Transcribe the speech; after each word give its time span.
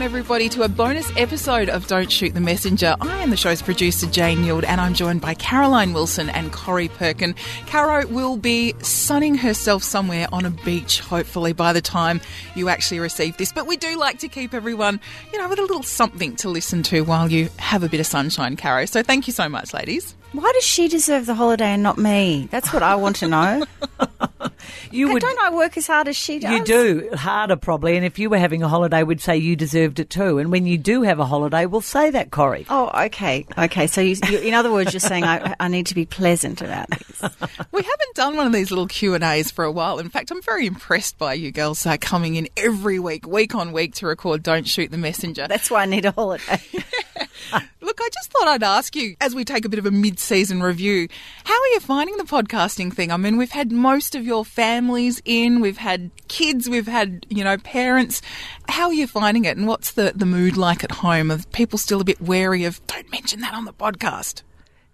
welcome 0.00 0.16
everybody 0.16 0.48
to 0.48 0.62
a 0.62 0.68
bonus 0.68 1.14
episode 1.18 1.68
of 1.68 1.86
Don't 1.86 2.10
Shoot 2.10 2.32
the 2.32 2.40
Messenger. 2.40 2.96
I 3.02 3.18
am 3.18 3.28
the 3.28 3.36
show's 3.36 3.60
producer, 3.60 4.06
Jane 4.06 4.42
Yield, 4.44 4.64
and 4.64 4.80
I'm 4.80 4.94
joined 4.94 5.20
by 5.20 5.34
Caroline 5.34 5.92
Wilson 5.92 6.30
and 6.30 6.50
Corrie 6.50 6.88
Perkin. 6.88 7.34
Caro 7.66 8.06
will 8.06 8.38
be 8.38 8.74
sunning 8.80 9.34
herself 9.34 9.82
somewhere 9.82 10.26
on 10.32 10.46
a 10.46 10.50
beach, 10.50 11.00
hopefully, 11.00 11.52
by 11.52 11.74
the 11.74 11.82
time 11.82 12.22
you 12.54 12.70
actually 12.70 12.98
receive 12.98 13.36
this. 13.36 13.52
But 13.52 13.66
we 13.66 13.76
do 13.76 13.98
like 13.98 14.18
to 14.20 14.28
keep 14.28 14.54
everyone, 14.54 15.00
you 15.34 15.38
know, 15.38 15.50
with 15.50 15.58
a 15.58 15.62
little 15.62 15.82
something 15.82 16.34
to 16.36 16.48
listen 16.48 16.82
to 16.84 17.02
while 17.02 17.30
you 17.30 17.50
have 17.58 17.82
a 17.82 17.88
bit 17.90 18.00
of 18.00 18.06
sunshine, 18.06 18.56
Caro. 18.56 18.86
So 18.86 19.02
thank 19.02 19.26
you 19.26 19.34
so 19.34 19.50
much, 19.50 19.74
ladies. 19.74 20.14
Why 20.32 20.52
does 20.52 20.64
she 20.64 20.88
deserve 20.88 21.26
the 21.26 21.34
holiday 21.34 21.66
and 21.72 21.82
not 21.82 21.98
me? 21.98 22.48
That's 22.50 22.72
what 22.72 22.82
I 22.82 22.94
want 22.94 23.16
to 23.16 23.28
know. 23.28 23.64
You 24.90 25.12
would. 25.12 25.22
Don't 25.22 25.38
I 25.38 25.50
work 25.50 25.76
as 25.76 25.86
hard 25.86 26.08
as 26.08 26.16
she 26.16 26.38
does? 26.38 26.50
You 26.50 26.64
do 26.64 27.10
harder 27.14 27.56
probably, 27.56 27.96
and 27.96 28.04
if 28.04 28.18
you 28.18 28.28
were 28.30 28.38
having 28.38 28.62
a 28.62 28.68
holiday, 28.68 29.02
we'd 29.02 29.20
say 29.20 29.36
you 29.36 29.56
deserved 29.56 30.00
it 30.00 30.10
too. 30.10 30.38
And 30.38 30.50
when 30.50 30.66
you 30.66 30.78
do 30.78 31.02
have 31.02 31.18
a 31.20 31.24
holiday, 31.24 31.66
we'll 31.66 31.80
say 31.80 32.10
that, 32.10 32.30
Corrie. 32.30 32.66
Oh, 32.68 32.90
okay, 33.06 33.46
okay. 33.56 33.86
So, 33.86 34.00
you, 34.00 34.16
you, 34.28 34.38
in 34.38 34.54
other 34.54 34.72
words, 34.72 34.92
you're 34.92 35.00
saying 35.00 35.24
I, 35.24 35.54
I 35.60 35.68
need 35.68 35.86
to 35.86 35.94
be 35.94 36.06
pleasant 36.06 36.60
about 36.60 36.90
this. 36.90 37.22
We 37.72 37.82
haven't 37.82 38.14
done 38.14 38.36
one 38.36 38.46
of 38.46 38.52
these 38.52 38.70
little 38.70 38.86
Q 38.86 39.14
and 39.14 39.22
A's 39.22 39.50
for 39.50 39.64
a 39.64 39.70
while. 39.70 39.98
In 39.98 40.08
fact, 40.08 40.30
I'm 40.30 40.42
very 40.42 40.66
impressed 40.66 41.18
by 41.18 41.34
you 41.34 41.52
girls 41.52 41.84
uh, 41.86 41.96
coming 42.00 42.34
in 42.34 42.48
every 42.56 42.98
week, 42.98 43.26
week 43.26 43.54
on 43.54 43.72
week, 43.72 43.94
to 43.96 44.06
record 44.06 44.42
"Don't 44.42 44.66
Shoot 44.66 44.90
the 44.90 44.98
Messenger." 44.98 45.46
That's 45.48 45.70
why 45.70 45.82
I 45.82 45.86
need 45.86 46.04
a 46.04 46.10
holiday. 46.10 46.60
Look, 47.80 47.98
I 48.00 48.08
just 48.12 48.30
thought 48.30 48.48
I'd 48.48 48.62
ask 48.62 48.94
you 48.96 49.16
as 49.20 49.34
we 49.34 49.44
take 49.44 49.64
a 49.64 49.68
bit 49.68 49.78
of 49.78 49.86
a 49.86 49.90
mid-season 49.90 50.62
review, 50.62 51.08
how 51.44 51.54
are 51.54 51.68
you 51.68 51.80
finding 51.80 52.16
the 52.16 52.24
podcasting 52.24 52.92
thing? 52.92 53.10
I 53.10 53.16
mean, 53.16 53.36
we've 53.36 53.50
had 53.50 53.72
most 53.72 54.14
of 54.14 54.24
your 54.24 54.44
families 54.44 55.20
in, 55.24 55.60
we've 55.60 55.78
had 55.78 56.10
kids, 56.28 56.68
we've 56.68 56.86
had, 56.86 57.26
you 57.28 57.44
know, 57.44 57.56
parents. 57.58 58.22
How 58.68 58.86
are 58.86 58.94
you 58.94 59.06
finding 59.06 59.44
it 59.44 59.56
and 59.56 59.66
what's 59.66 59.92
the, 59.92 60.12
the 60.14 60.26
mood 60.26 60.56
like 60.56 60.84
at 60.84 60.92
home? 60.92 61.30
Are 61.30 61.38
people 61.52 61.78
still 61.78 62.00
a 62.00 62.04
bit 62.04 62.20
wary 62.20 62.64
of 62.64 62.84
don't 62.86 63.10
mention 63.10 63.40
that 63.40 63.54
on 63.54 63.64
the 63.64 63.72
podcast? 63.72 64.42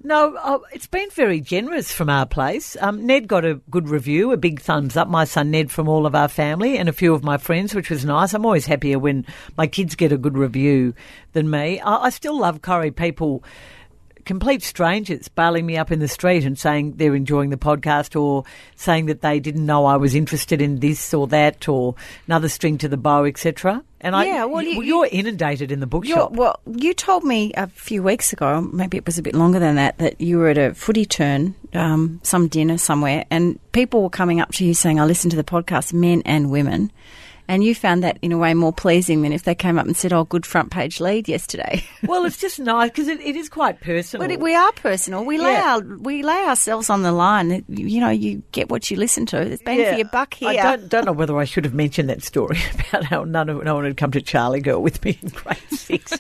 No, 0.02 0.36
oh, 0.38 0.62
it's 0.72 0.86
been 0.86 1.08
very 1.10 1.40
generous 1.40 1.90
from 1.90 2.10
our 2.10 2.26
place. 2.26 2.76
Um, 2.80 3.06
Ned 3.06 3.26
got 3.26 3.44
a 3.44 3.60
good 3.70 3.88
review, 3.88 4.30
a 4.30 4.36
big 4.36 4.60
thumbs 4.60 4.96
up. 4.96 5.08
My 5.08 5.24
son 5.24 5.50
Ned 5.50 5.70
from 5.70 5.88
all 5.88 6.06
of 6.06 6.14
our 6.14 6.28
family 6.28 6.76
and 6.76 6.88
a 6.88 6.92
few 6.92 7.14
of 7.14 7.24
my 7.24 7.38
friends, 7.38 7.74
which 7.74 7.90
was 7.90 8.04
nice. 8.04 8.34
I'm 8.34 8.44
always 8.44 8.66
happier 8.66 8.98
when 8.98 9.26
my 9.56 9.66
kids 9.66 9.94
get 9.94 10.12
a 10.12 10.18
good 10.18 10.36
review 10.36 10.94
than 11.32 11.50
me. 11.50 11.80
I, 11.80 12.04
I 12.04 12.10
still 12.10 12.38
love 12.38 12.62
curry 12.62 12.90
people 12.90 13.42
complete 14.26 14.62
strangers 14.62 15.28
bailing 15.28 15.64
me 15.64 15.78
up 15.78 15.90
in 15.90 15.98
the 16.00 16.08
street 16.08 16.44
and 16.44 16.58
saying 16.58 16.92
they're 16.96 17.14
enjoying 17.14 17.48
the 17.48 17.56
podcast 17.56 18.20
or 18.20 18.44
saying 18.74 19.06
that 19.06 19.22
they 19.22 19.40
didn't 19.40 19.64
know 19.64 19.86
I 19.86 19.96
was 19.96 20.14
interested 20.14 20.60
in 20.60 20.80
this 20.80 21.14
or 21.14 21.26
that 21.28 21.66
or 21.68 21.94
another 22.26 22.48
string 22.50 22.76
to 22.78 22.88
the 22.88 22.98
bow, 22.98 23.24
etc. 23.24 23.82
And 24.02 24.14
Yeah, 24.14 24.42
I, 24.42 24.44
well, 24.44 24.62
you- 24.62 24.82
you're 24.82 25.08
inundated 25.10 25.72
in 25.72 25.80
the 25.80 25.86
bookshop. 25.86 26.32
well, 26.32 26.60
you 26.66 26.92
told 26.92 27.24
me 27.24 27.52
a 27.56 27.66
few 27.68 28.02
weeks 28.02 28.32
ago, 28.32 28.60
maybe 28.60 28.98
it 28.98 29.06
was 29.06 29.16
a 29.16 29.22
bit 29.22 29.34
longer 29.34 29.58
than 29.58 29.76
that, 29.76 29.96
that 29.98 30.20
you 30.20 30.36
were 30.38 30.48
at 30.48 30.58
a 30.58 30.74
footy 30.74 31.06
turn, 31.06 31.54
um, 31.72 32.20
some 32.22 32.48
dinner 32.48 32.76
somewhere, 32.78 33.24
and 33.30 33.58
people 33.72 34.02
were 34.02 34.10
coming 34.10 34.40
up 34.40 34.52
to 34.52 34.64
you 34.66 34.74
saying, 34.74 35.00
I 35.00 35.04
listened 35.06 35.30
to 35.30 35.36
the 35.36 35.44
podcast, 35.44 35.92
men 35.94 36.20
and 36.26 36.50
women. 36.50 36.90
And 37.48 37.62
you 37.62 37.74
found 37.74 38.02
that 38.02 38.18
in 38.22 38.32
a 38.32 38.38
way 38.38 38.54
more 38.54 38.72
pleasing 38.72 39.22
than 39.22 39.32
if 39.32 39.44
they 39.44 39.54
came 39.54 39.78
up 39.78 39.86
and 39.86 39.96
said, 39.96 40.12
"Oh, 40.12 40.24
good 40.24 40.44
front 40.44 40.70
page 40.70 41.00
lead 41.00 41.28
yesterday." 41.28 41.84
well, 42.04 42.24
it's 42.24 42.38
just 42.38 42.58
nice 42.58 42.90
because 42.90 43.08
it, 43.08 43.20
it 43.20 43.36
is 43.36 43.48
quite 43.48 43.80
personal. 43.80 44.26
But 44.26 44.32
it, 44.32 44.40
we 44.40 44.54
are 44.54 44.72
personal. 44.72 45.24
We 45.24 45.38
lay 45.38 45.52
Yeah. 45.52 45.74
our 45.76 45.80
we 45.80 46.22
lay 46.22 46.44
ourselves 46.44 46.90
on 46.90 47.02
the 47.02 47.12
line. 47.12 47.64
You 47.68 48.00
know, 48.00 48.10
you 48.10 48.42
get 48.52 48.68
what 48.68 48.90
you 48.90 48.96
listen 48.96 49.26
to. 49.26 49.40
It's 49.40 49.62
bang 49.62 49.84
for 49.84 49.96
your 49.96 50.08
buck 50.08 50.34
here. 50.34 50.48
I 50.48 50.76
don't, 50.76 50.88
don't 50.88 51.04
know 51.06 51.12
whether 51.12 51.36
I 51.38 51.44
should 51.44 51.64
have 51.64 51.74
mentioned 51.74 52.08
that 52.10 52.22
story 52.22 52.58
about 52.90 53.04
how 53.04 53.24
none 53.24 53.48
of, 53.48 53.62
no 53.64 53.74
one 53.76 53.84
had 53.84 53.96
come 53.96 54.10
to 54.12 54.20
Charlie 54.20 54.60
Girl 54.60 54.82
with 54.82 55.04
me 55.04 55.18
in 55.22 55.28
grade 55.28 55.58
six. 55.70 56.12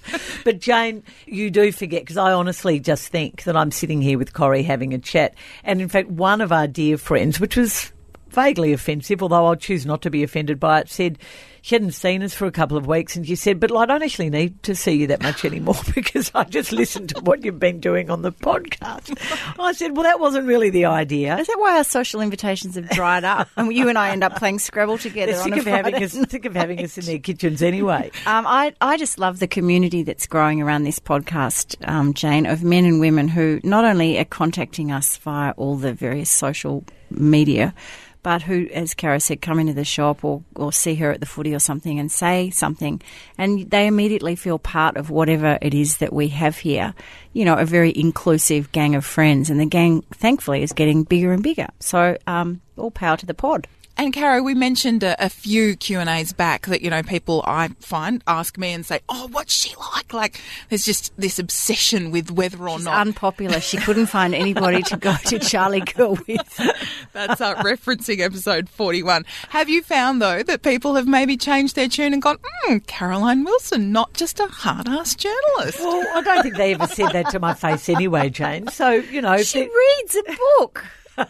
but 0.44 0.60
Jane, 0.60 1.02
you 1.26 1.50
do 1.50 1.72
forget 1.72 2.02
because 2.02 2.16
I 2.16 2.32
honestly 2.32 2.78
just 2.80 3.08
think 3.08 3.42
that 3.44 3.56
I'm 3.56 3.70
sitting 3.70 4.00
here 4.00 4.18
with 4.18 4.32
Corrie 4.32 4.62
having 4.62 4.94
a 4.94 4.98
chat. 4.98 5.34
And 5.64 5.80
in 5.80 5.88
fact, 5.88 6.08
one 6.08 6.40
of 6.40 6.52
our 6.52 6.66
dear 6.68 6.98
friends, 6.98 7.40
which 7.40 7.56
was 7.56 7.92
vaguely 8.36 8.74
offensive, 8.74 9.22
although 9.22 9.46
I'll 9.46 9.56
choose 9.56 9.86
not 9.86 10.02
to 10.02 10.10
be 10.10 10.22
offended 10.22 10.60
by 10.60 10.80
it, 10.80 10.90
said 10.90 11.18
she 11.62 11.74
hadn't 11.74 11.92
seen 11.92 12.22
us 12.22 12.34
for 12.34 12.46
a 12.46 12.52
couple 12.52 12.76
of 12.76 12.86
weeks, 12.86 13.16
and 13.16 13.26
she 13.26 13.34
said, 13.34 13.58
"But 13.58 13.74
I 13.74 13.86
don't 13.86 14.02
actually 14.02 14.30
need 14.30 14.62
to 14.64 14.76
see 14.76 14.92
you 14.92 15.08
that 15.08 15.20
much 15.20 15.44
anymore 15.44 15.74
because 15.96 16.30
I 16.32 16.44
just 16.44 16.70
listened 16.70 17.08
to 17.08 17.20
what 17.22 17.44
you've 17.44 17.58
been 17.58 17.80
doing 17.80 18.08
on 18.08 18.22
the 18.22 18.30
podcast." 18.30 19.18
I 19.58 19.72
said, 19.72 19.96
"Well, 19.96 20.04
that 20.04 20.20
wasn't 20.20 20.46
really 20.46 20.70
the 20.70 20.84
idea." 20.84 21.36
Is 21.38 21.48
that 21.48 21.58
why 21.58 21.78
our 21.78 21.82
social 21.82 22.20
invitations 22.20 22.76
have 22.76 22.88
dried 22.90 23.24
up? 23.24 23.48
and 23.56 23.72
you 23.72 23.88
and 23.88 23.98
I 23.98 24.10
end 24.10 24.22
up 24.22 24.36
playing 24.36 24.60
Scrabble 24.60 24.98
together 24.98 25.32
They're 25.32 25.42
on 25.42 25.48
sick 25.48 25.56
a 25.56 25.60
of 25.60 25.66
having 25.66 25.94
us, 25.96 26.12
sick 26.12 26.44
of 26.44 26.54
having 26.54 26.84
us 26.84 26.98
in 26.98 27.06
their 27.06 27.18
kitchens 27.18 27.62
anyway. 27.62 28.12
Um, 28.26 28.46
I, 28.46 28.74
I 28.80 28.96
just 28.96 29.18
love 29.18 29.40
the 29.40 29.48
community 29.48 30.04
that's 30.04 30.26
growing 30.28 30.62
around 30.62 30.84
this 30.84 31.00
podcast, 31.00 31.74
um, 31.88 32.14
Jane, 32.14 32.46
of 32.46 32.62
men 32.62 32.84
and 32.84 33.00
women 33.00 33.26
who 33.26 33.60
not 33.64 33.84
only 33.84 34.20
are 34.20 34.24
contacting 34.24 34.92
us 34.92 35.16
via 35.16 35.52
all 35.56 35.76
the 35.76 35.94
various 35.94 36.30
social 36.30 36.84
media, 37.16 37.74
but 38.22 38.42
who, 38.42 38.66
as 38.74 38.92
Caro 38.94 39.18
said, 39.18 39.40
come 39.40 39.60
into 39.60 39.72
the 39.72 39.84
shop 39.84 40.24
or, 40.24 40.42
or 40.56 40.72
see 40.72 40.96
her 40.96 41.12
at 41.12 41.20
the 41.20 41.26
footy 41.26 41.54
or 41.54 41.60
something 41.60 42.00
and 42.00 42.10
say 42.10 42.50
something, 42.50 43.00
and 43.38 43.70
they 43.70 43.86
immediately 43.86 44.34
feel 44.34 44.58
part 44.58 44.96
of 44.96 45.10
whatever 45.10 45.58
it 45.62 45.74
is 45.74 45.98
that 45.98 46.12
we 46.12 46.26
have 46.28 46.58
here. 46.58 46.92
You 47.34 47.44
know, 47.44 47.54
a 47.54 47.64
very 47.64 47.96
inclusive 47.96 48.72
gang 48.72 48.96
of 48.96 49.04
friends, 49.04 49.48
and 49.48 49.60
the 49.60 49.66
gang, 49.66 50.02
thankfully, 50.12 50.64
is 50.64 50.72
getting 50.72 51.04
bigger 51.04 51.32
and 51.32 51.42
bigger. 51.42 51.68
So, 51.78 52.18
um, 52.26 52.60
all 52.76 52.90
power 52.90 53.16
to 53.16 53.26
the 53.26 53.34
pod. 53.34 53.68
And 53.98 54.12
Caro, 54.12 54.42
we 54.42 54.54
mentioned 54.54 55.02
a, 55.02 55.24
a 55.24 55.30
few 55.30 55.74
Q 55.74 56.00
and 56.00 56.08
A's 56.10 56.34
back 56.34 56.66
that 56.66 56.82
you 56.82 56.90
know 56.90 57.02
people 57.02 57.42
I 57.46 57.68
find 57.80 58.22
ask 58.26 58.58
me 58.58 58.72
and 58.72 58.84
say, 58.84 59.00
"Oh, 59.08 59.28
what's 59.32 59.54
she 59.54 59.74
like?" 59.94 60.12
Like 60.12 60.40
there's 60.68 60.84
just 60.84 61.16
this 61.16 61.38
obsession 61.38 62.10
with 62.10 62.30
whether 62.30 62.68
or 62.68 62.76
She's 62.76 62.84
not 62.84 63.06
unpopular. 63.06 63.58
She 63.60 63.78
couldn't 63.78 64.06
find 64.06 64.34
anybody 64.34 64.82
to 64.82 64.96
go 64.98 65.14
to 65.26 65.38
Charlie 65.38 65.80
Girl 65.80 66.18
with. 66.28 66.60
that's 67.14 67.40
uh, 67.40 67.54
referencing 67.56 68.20
episode 68.20 68.68
41. 68.68 69.24
Have 69.48 69.70
you 69.70 69.82
found 69.82 70.20
though 70.20 70.42
that 70.42 70.62
people 70.62 70.94
have 70.96 71.06
maybe 71.08 71.38
changed 71.38 71.74
their 71.74 71.88
tune 71.88 72.12
and 72.12 72.20
gone, 72.20 72.38
"Hmm, 72.44 72.78
Caroline 72.86 73.44
Wilson, 73.44 73.92
not 73.92 74.12
just 74.12 74.40
a 74.40 74.46
hard-ass 74.46 75.14
journalist." 75.14 75.80
Well, 75.80 76.06
I 76.14 76.20
don't 76.20 76.42
think 76.42 76.56
they 76.56 76.74
ever 76.74 76.86
said 76.86 77.12
that 77.12 77.30
to 77.30 77.40
my 77.40 77.54
face 77.54 77.88
anyway, 77.88 78.28
Jane. 78.28 78.68
So, 78.68 78.90
you 78.90 79.22
know, 79.22 79.38
She 79.38 79.60
reads 79.62 80.16
a 80.16 80.36
book. 80.58 80.84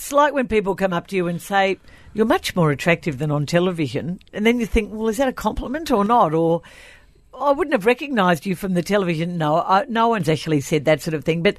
it's 0.00 0.12
like 0.12 0.32
when 0.32 0.48
people 0.48 0.74
come 0.74 0.94
up 0.94 1.08
to 1.08 1.16
you 1.16 1.28
and 1.28 1.42
say, 1.42 1.78
You're 2.14 2.24
much 2.24 2.56
more 2.56 2.70
attractive 2.70 3.18
than 3.18 3.30
on 3.30 3.44
television. 3.44 4.18
And 4.32 4.46
then 4.46 4.58
you 4.58 4.64
think, 4.64 4.90
Well, 4.90 5.08
is 5.08 5.18
that 5.18 5.28
a 5.28 5.32
compliment 5.32 5.90
or 5.90 6.06
not? 6.06 6.32
Or 6.32 6.62
I 7.38 7.52
wouldn't 7.52 7.74
have 7.74 7.84
recognised 7.84 8.46
you 8.46 8.56
from 8.56 8.72
the 8.72 8.82
television. 8.82 9.36
No, 9.36 9.56
I, 9.56 9.84
no 9.90 10.08
one's 10.08 10.30
actually 10.30 10.62
said 10.62 10.86
that 10.86 11.02
sort 11.02 11.12
of 11.12 11.24
thing. 11.24 11.42
But 11.42 11.58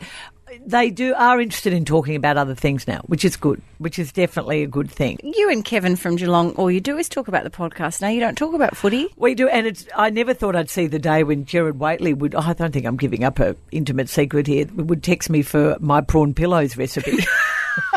they 0.66 0.90
do 0.90 1.14
are 1.14 1.40
interested 1.40 1.72
in 1.72 1.86
talking 1.86 2.16
about 2.16 2.36
other 2.36 2.56
things 2.56 2.88
now, 2.88 3.02
which 3.06 3.24
is 3.24 3.36
good, 3.36 3.62
which 3.78 4.00
is 4.00 4.12
definitely 4.12 4.64
a 4.64 4.68
good 4.68 4.90
thing. 4.90 5.20
You 5.24 5.52
and 5.52 5.64
Kevin 5.64 5.96
from 5.96 6.16
Geelong, 6.16 6.54
all 6.56 6.72
you 6.72 6.82
do 6.82 6.98
is 6.98 7.08
talk 7.08 7.28
about 7.28 7.44
the 7.44 7.52
podcast. 7.52 8.02
Now 8.02 8.10
you 8.10 8.20
don't 8.20 8.38
talk 8.38 8.56
about 8.56 8.76
footy. 8.76 9.08
We 9.18 9.36
do, 9.36 9.50
and 9.50 9.68
it's, 9.68 9.86
I 9.96 10.10
never 10.10 10.34
thought 10.34 10.56
I'd 10.56 10.72
see 10.72 10.88
the 10.88 10.98
day 10.98 11.22
when 11.24 11.46
Gerard 11.46 11.80
Whateley 11.80 12.16
would. 12.16 12.34
I 12.34 12.54
don't 12.54 12.72
think 12.72 12.88
I'm 12.88 12.98
giving 12.98 13.24
up 13.24 13.40
a 13.40 13.56
intimate 13.72 14.10
secret 14.10 14.48
here. 14.48 14.66
Would 14.76 15.04
text 15.04 15.30
me 15.30 15.44
for 15.44 15.78
my 15.80 16.02
prawn 16.02 16.34
pillows 16.34 16.76
recipe. 16.76 17.20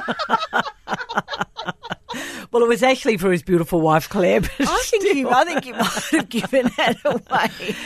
well, 2.52 2.62
it 2.62 2.68
was 2.68 2.82
actually 2.82 3.16
for 3.16 3.32
his 3.32 3.42
beautiful 3.42 3.80
wife 3.80 4.08
Claire. 4.08 4.40
But 4.40 4.50
I 4.60 4.82
think 4.84 5.16
you. 5.16 5.30
I 5.30 5.44
think 5.44 5.66
you 5.66 5.74
might 5.74 6.08
have 6.10 6.28
given 6.28 6.70
that 6.76 6.96
away. 7.04 7.76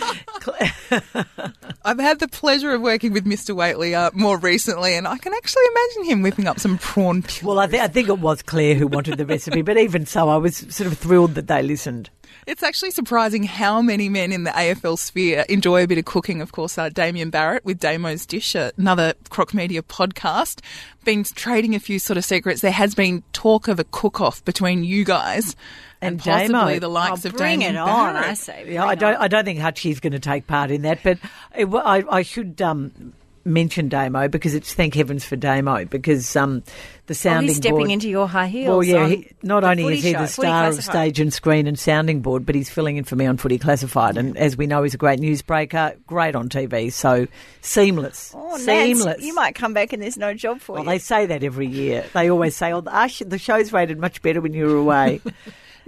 I've 1.84 1.99
had 1.99 2.19
the 2.19 2.29
pleasure 2.29 2.73
of 2.73 2.82
working 2.82 3.12
with 3.12 3.25
Mr. 3.25 3.55
Whateley 3.55 3.94
uh, 3.94 4.11
more 4.15 4.38
recently, 4.38 4.94
and 4.94 5.06
I 5.09 5.19
can 5.19 5.32
actually 5.35 5.65
imagine 5.73 6.12
him 6.12 6.23
whipping 6.23 6.47
up 6.47 6.61
some 6.61 6.79
prawn. 6.79 7.23
pillows. 7.23 7.43
well, 7.43 7.59
I, 7.59 7.67
th- 7.67 7.82
I 7.82 7.88
think 7.88 8.09
it 8.09 8.19
was 8.19 8.43
Claire 8.43 8.75
who 8.75 8.87
wanted 8.87 9.19
the 9.19 9.26
recipe, 9.26 9.62
but 9.62 9.79
even 9.79 10.06
so, 10.06 10.29
I 10.29 10.37
was 10.37 10.56
sort 10.56 10.91
of 10.91 10.99
thrilled 10.99 11.35
that 11.35 11.47
they 11.47 11.62
listened. 11.62 12.11
It's 12.49 12.62
actually 12.62 12.93
surprising 12.93 13.43
how 13.43 13.83
many 13.83 14.09
men 14.09 14.33
in 14.33 14.45
the 14.45 14.50
AFL 14.50 14.99
sphere 14.99 15.45
enjoy 15.50 15.83
a 15.83 15.87
bit 15.87 15.99
of 15.99 16.06
cooking. 16.06 16.41
Of 16.41 16.53
course, 16.53 16.79
uh, 16.79 16.89
Damien 16.89 17.29
Barrett 17.29 17.62
with 17.62 17.79
Damo's 17.79 18.25
Dish, 18.25 18.56
uh, 18.56 18.71
another 18.79 19.12
Croc 19.29 19.53
Media 19.53 19.83
podcast, 19.83 20.61
been 21.05 21.25
trading 21.25 21.75
a 21.75 21.79
few 21.79 21.99
sort 21.99 22.17
of 22.17 22.25
secrets. 22.25 22.62
There 22.62 22.71
has 22.73 22.95
been 22.95 23.23
talk 23.35 23.69
of 23.69 23.79
a 23.79 23.85
cook-off 23.85 24.43
between 24.47 24.83
you 24.83 25.05
guys 25.05 25.56
and, 26.00 26.15
And 26.15 26.21
possibly 26.21 26.49
Damo. 26.49 26.79
the 26.79 26.89
likes 26.89 27.27
Oh, 27.27 27.29
of 27.29 27.37
bring 27.37 27.59
Damien 27.61 27.75
it 27.77 27.79
on, 27.81 28.15
Barrett. 28.15 28.31
I 28.31 28.35
say. 28.35 28.73
Yeah, 28.73 28.85
I 28.85 28.95
bring 28.95 28.99
don't. 29.00 29.15
on. 29.17 29.23
I 29.23 29.29
don't 29.29 29.45
think 29.45 29.59
Hutchie's 29.59 30.00
going 30.00 30.12
to 30.15 30.19
take 30.19 30.47
part 30.47 30.71
in 30.71 30.83
that, 30.83 31.00
but 31.03 31.19
it, 31.55 31.67
I, 31.67 32.03
I 32.11 32.23
should 32.23 32.62
um, 32.62 33.12
mention 33.49 33.89
Damo 33.89 34.29
because 34.29 34.55
it's 34.55 34.75
thank 34.75 34.95
heavens 34.95 35.25
for 35.25 35.37
Damo 35.37 35.85
because 35.87 36.37
um, 36.37 36.61
the 37.06 37.12
Oh, 37.12 37.15
sounding 37.15 37.49
he's 37.49 37.56
stepping 37.56 37.77
board. 37.79 37.91
into 37.91 38.09
your 38.09 38.29
high 38.29 38.47
heels. 38.49 38.69
well, 38.69 38.83
yeah. 38.85 39.09
He, 39.09 39.31
not 39.43 39.65
only 39.65 39.95
is 39.99 40.05
he 40.05 40.12
show, 40.12 40.19
the 40.21 40.27
star 40.29 40.69
of 40.69 40.83
stage 40.85 41.19
and 41.21 41.33
screen 41.33 41.67
and 41.67 41.79
sounding 41.79 42.21
board, 42.21 42.45
but 42.47 42.55
he's 42.55 42.69
filling 42.71 42.97
in 42.99 43.05
for 43.05 43.17
me 43.17 43.27
on 43.27 43.37
Footy 43.39 43.59
Classified, 43.59 44.17
and 44.17 44.37
as 44.37 44.56
we 44.56 44.67
know, 44.67 44.83
he's 44.83 44.95
a 44.95 44.99
great 44.99 45.19
newsbreaker, 45.21 45.97
great 46.06 46.35
on 46.37 46.49
TV, 46.49 46.93
so 46.93 47.27
seamless, 47.61 48.33
Oh, 48.37 48.56
Nance, 48.65 49.05
you 49.21 49.35
might 49.35 49.55
come 49.55 49.73
back 49.75 49.93
and 49.93 50.03
there's 50.03 50.17
no 50.17 50.35
job 50.35 50.61
for 50.61 50.73
Well, 50.75 50.85
you. 50.85 50.91
they 50.91 50.99
say 50.99 51.27
that 51.27 51.43
every 51.43 51.67
year. 51.67 52.05
They 52.15 52.31
always 52.31 52.55
say, 52.56 52.73
"Oh, 52.73 52.81
the, 52.83 53.25
the 53.27 53.39
show's 53.39 53.73
rated 53.73 53.99
much 53.99 54.23
better 54.23 54.41
when 54.41 54.53
you 54.53 54.67
were 54.67 54.77
away." 54.77 55.21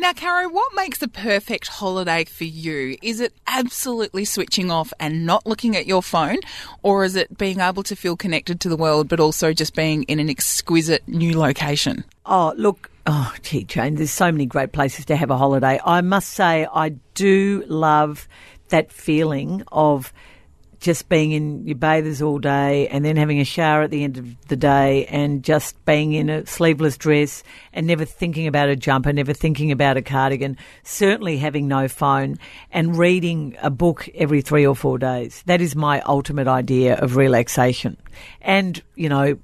Now, 0.00 0.14
Caro, 0.14 0.48
what 0.48 0.74
makes 0.74 0.96
the 0.96 1.08
perfect 1.08 1.68
holiday 1.68 2.24
for 2.24 2.44
you? 2.44 2.96
Is 3.02 3.20
it 3.20 3.34
absolutely 3.46 4.24
switching 4.24 4.70
off 4.70 4.94
and 4.98 5.26
not 5.26 5.46
looking 5.46 5.76
at 5.76 5.86
your 5.86 6.02
phone, 6.02 6.38
or 6.82 7.04
is 7.04 7.16
it 7.16 7.36
being 7.36 7.60
able 7.60 7.82
to 7.82 7.94
feel 7.94 8.16
connected 8.16 8.60
to 8.60 8.70
the 8.70 8.78
world 8.78 9.08
but 9.08 9.20
also 9.20 9.52
just 9.52 9.74
being 9.74 10.04
in 10.04 10.18
an 10.18 10.30
exquisite 10.30 11.06
new 11.06 11.38
location? 11.38 12.02
Oh, 12.24 12.54
look, 12.56 12.90
oh, 13.06 13.34
gee, 13.42 13.64
Jane, 13.64 13.96
there's 13.96 14.10
so 14.10 14.32
many 14.32 14.46
great 14.46 14.72
places 14.72 15.04
to 15.04 15.16
have 15.16 15.30
a 15.30 15.36
holiday. 15.36 15.78
I 15.84 16.00
must 16.00 16.30
say, 16.30 16.66
I 16.72 16.94
do 17.12 17.62
love 17.68 18.26
that 18.70 18.90
feeling 18.90 19.64
of 19.70 20.14
just 20.80 21.10
being 21.10 21.32
in 21.32 21.66
your 21.66 21.76
bathers 21.76 22.22
all 22.22 22.38
day 22.38 22.88
and 22.88 23.04
then 23.04 23.16
having 23.16 23.38
a 23.38 23.44
shower 23.44 23.82
at 23.82 23.90
the 23.90 24.02
end 24.02 24.16
of 24.16 24.48
the 24.48 24.56
day 24.56 25.04
and 25.06 25.44
just 25.44 25.82
being 25.84 26.14
in 26.14 26.30
a 26.30 26.46
sleeveless 26.46 26.96
dress 26.96 27.44
and 27.74 27.86
never 27.86 28.06
thinking 28.06 28.46
about 28.46 28.70
a 28.70 28.76
jumper, 28.76 29.12
never 29.12 29.34
thinking 29.34 29.70
about 29.70 29.98
a 29.98 30.02
cardigan, 30.02 30.56
certainly 30.82 31.36
having 31.36 31.68
no 31.68 31.86
phone 31.86 32.38
and 32.72 32.96
reading 32.96 33.56
a 33.60 33.68
book 33.68 34.08
every 34.14 34.40
three 34.40 34.66
or 34.66 34.74
four 34.74 34.98
days. 34.98 35.42
That 35.44 35.60
is 35.60 35.76
my 35.76 36.00
ultimate 36.00 36.48
idea 36.48 36.96
of 36.96 37.14
relaxation. 37.16 37.98
And, 38.40 38.82
you 38.94 39.10
know, 39.10 39.38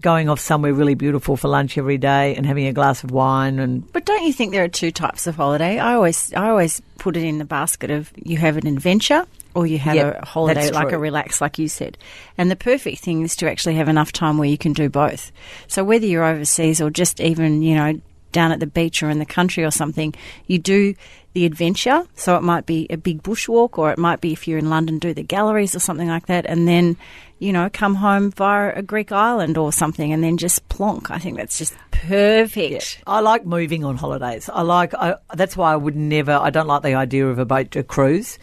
going 0.00 0.28
off 0.28 0.40
somewhere 0.40 0.72
really 0.72 0.94
beautiful 0.94 1.36
for 1.36 1.48
lunch 1.48 1.76
every 1.76 1.98
day 1.98 2.34
and 2.34 2.46
having 2.46 2.66
a 2.66 2.72
glass 2.72 3.04
of 3.04 3.10
wine 3.10 3.58
and 3.58 3.90
But 3.92 4.06
don't 4.06 4.22
you 4.24 4.32
think 4.32 4.52
there 4.52 4.64
are 4.64 4.68
two 4.68 4.90
types 4.90 5.26
of 5.26 5.36
holiday? 5.36 5.78
I 5.78 5.94
always 5.94 6.32
I 6.32 6.48
always 6.48 6.80
put 6.98 7.16
it 7.16 7.24
in 7.24 7.38
the 7.38 7.44
basket 7.44 7.90
of 7.90 8.10
you 8.16 8.38
have 8.38 8.56
an 8.56 8.66
adventure 8.66 9.26
or 9.58 9.66
you 9.66 9.76
have 9.76 9.96
Yep, 9.96 10.22
a 10.22 10.24
holiday 10.24 10.70
like 10.70 10.92
a 10.92 10.98
relax 10.98 11.40
like 11.40 11.58
you 11.58 11.66
said. 11.66 11.98
And 12.38 12.48
the 12.48 12.54
perfect 12.54 13.00
thing 13.00 13.22
is 13.22 13.34
to 13.36 13.50
actually 13.50 13.74
have 13.74 13.88
enough 13.88 14.12
time 14.12 14.38
where 14.38 14.48
you 14.48 14.56
can 14.56 14.72
do 14.72 14.88
both. 14.88 15.32
So 15.66 15.82
whether 15.82 16.06
you're 16.06 16.24
overseas 16.24 16.80
or 16.80 16.90
just 16.90 17.20
even, 17.20 17.62
you 17.62 17.74
know, 17.74 18.00
down 18.30 18.52
at 18.52 18.60
the 18.60 18.68
beach 18.68 19.02
or 19.02 19.10
in 19.10 19.18
the 19.18 19.26
country 19.26 19.64
or 19.64 19.72
something, 19.72 20.14
you 20.46 20.60
do 20.60 20.94
the 21.32 21.44
adventure. 21.44 22.06
So 22.14 22.36
it 22.36 22.44
might 22.44 22.66
be 22.66 22.86
a 22.88 22.96
big 22.96 23.24
bushwalk 23.24 23.78
or 23.78 23.90
it 23.90 23.98
might 23.98 24.20
be 24.20 24.32
if 24.32 24.46
you're 24.46 24.58
in 24.58 24.70
London 24.70 25.00
do 25.00 25.12
the 25.12 25.24
galleries 25.24 25.74
or 25.74 25.80
something 25.80 26.06
like 26.06 26.26
that 26.26 26.46
and 26.46 26.68
then 26.68 26.96
you 27.40 27.52
know, 27.52 27.70
come 27.72 27.94
home 27.94 28.32
via 28.32 28.72
a 28.74 28.82
Greek 28.82 29.12
island 29.12 29.56
or 29.56 29.72
something 29.72 30.12
and 30.12 30.22
then 30.22 30.36
just 30.36 30.68
plonk. 30.68 31.10
I 31.10 31.18
think 31.18 31.36
that's 31.36 31.58
just 31.58 31.74
perfect. 31.92 33.00
I 33.06 33.20
like 33.20 33.46
moving 33.46 33.84
on 33.84 33.96
holidays. 33.96 34.48
I 34.52 34.62
like. 34.62 34.92
I, 34.94 35.16
that's 35.34 35.56
why 35.56 35.72
I 35.72 35.76
would 35.76 35.94
never. 35.94 36.32
I 36.32 36.50
don't 36.50 36.66
like 36.66 36.82
the 36.82 36.94
idea 36.94 37.28
of 37.28 37.38
a 37.38 37.44
boat 37.44 37.76
a 37.76 37.84
cruise. 37.84 38.38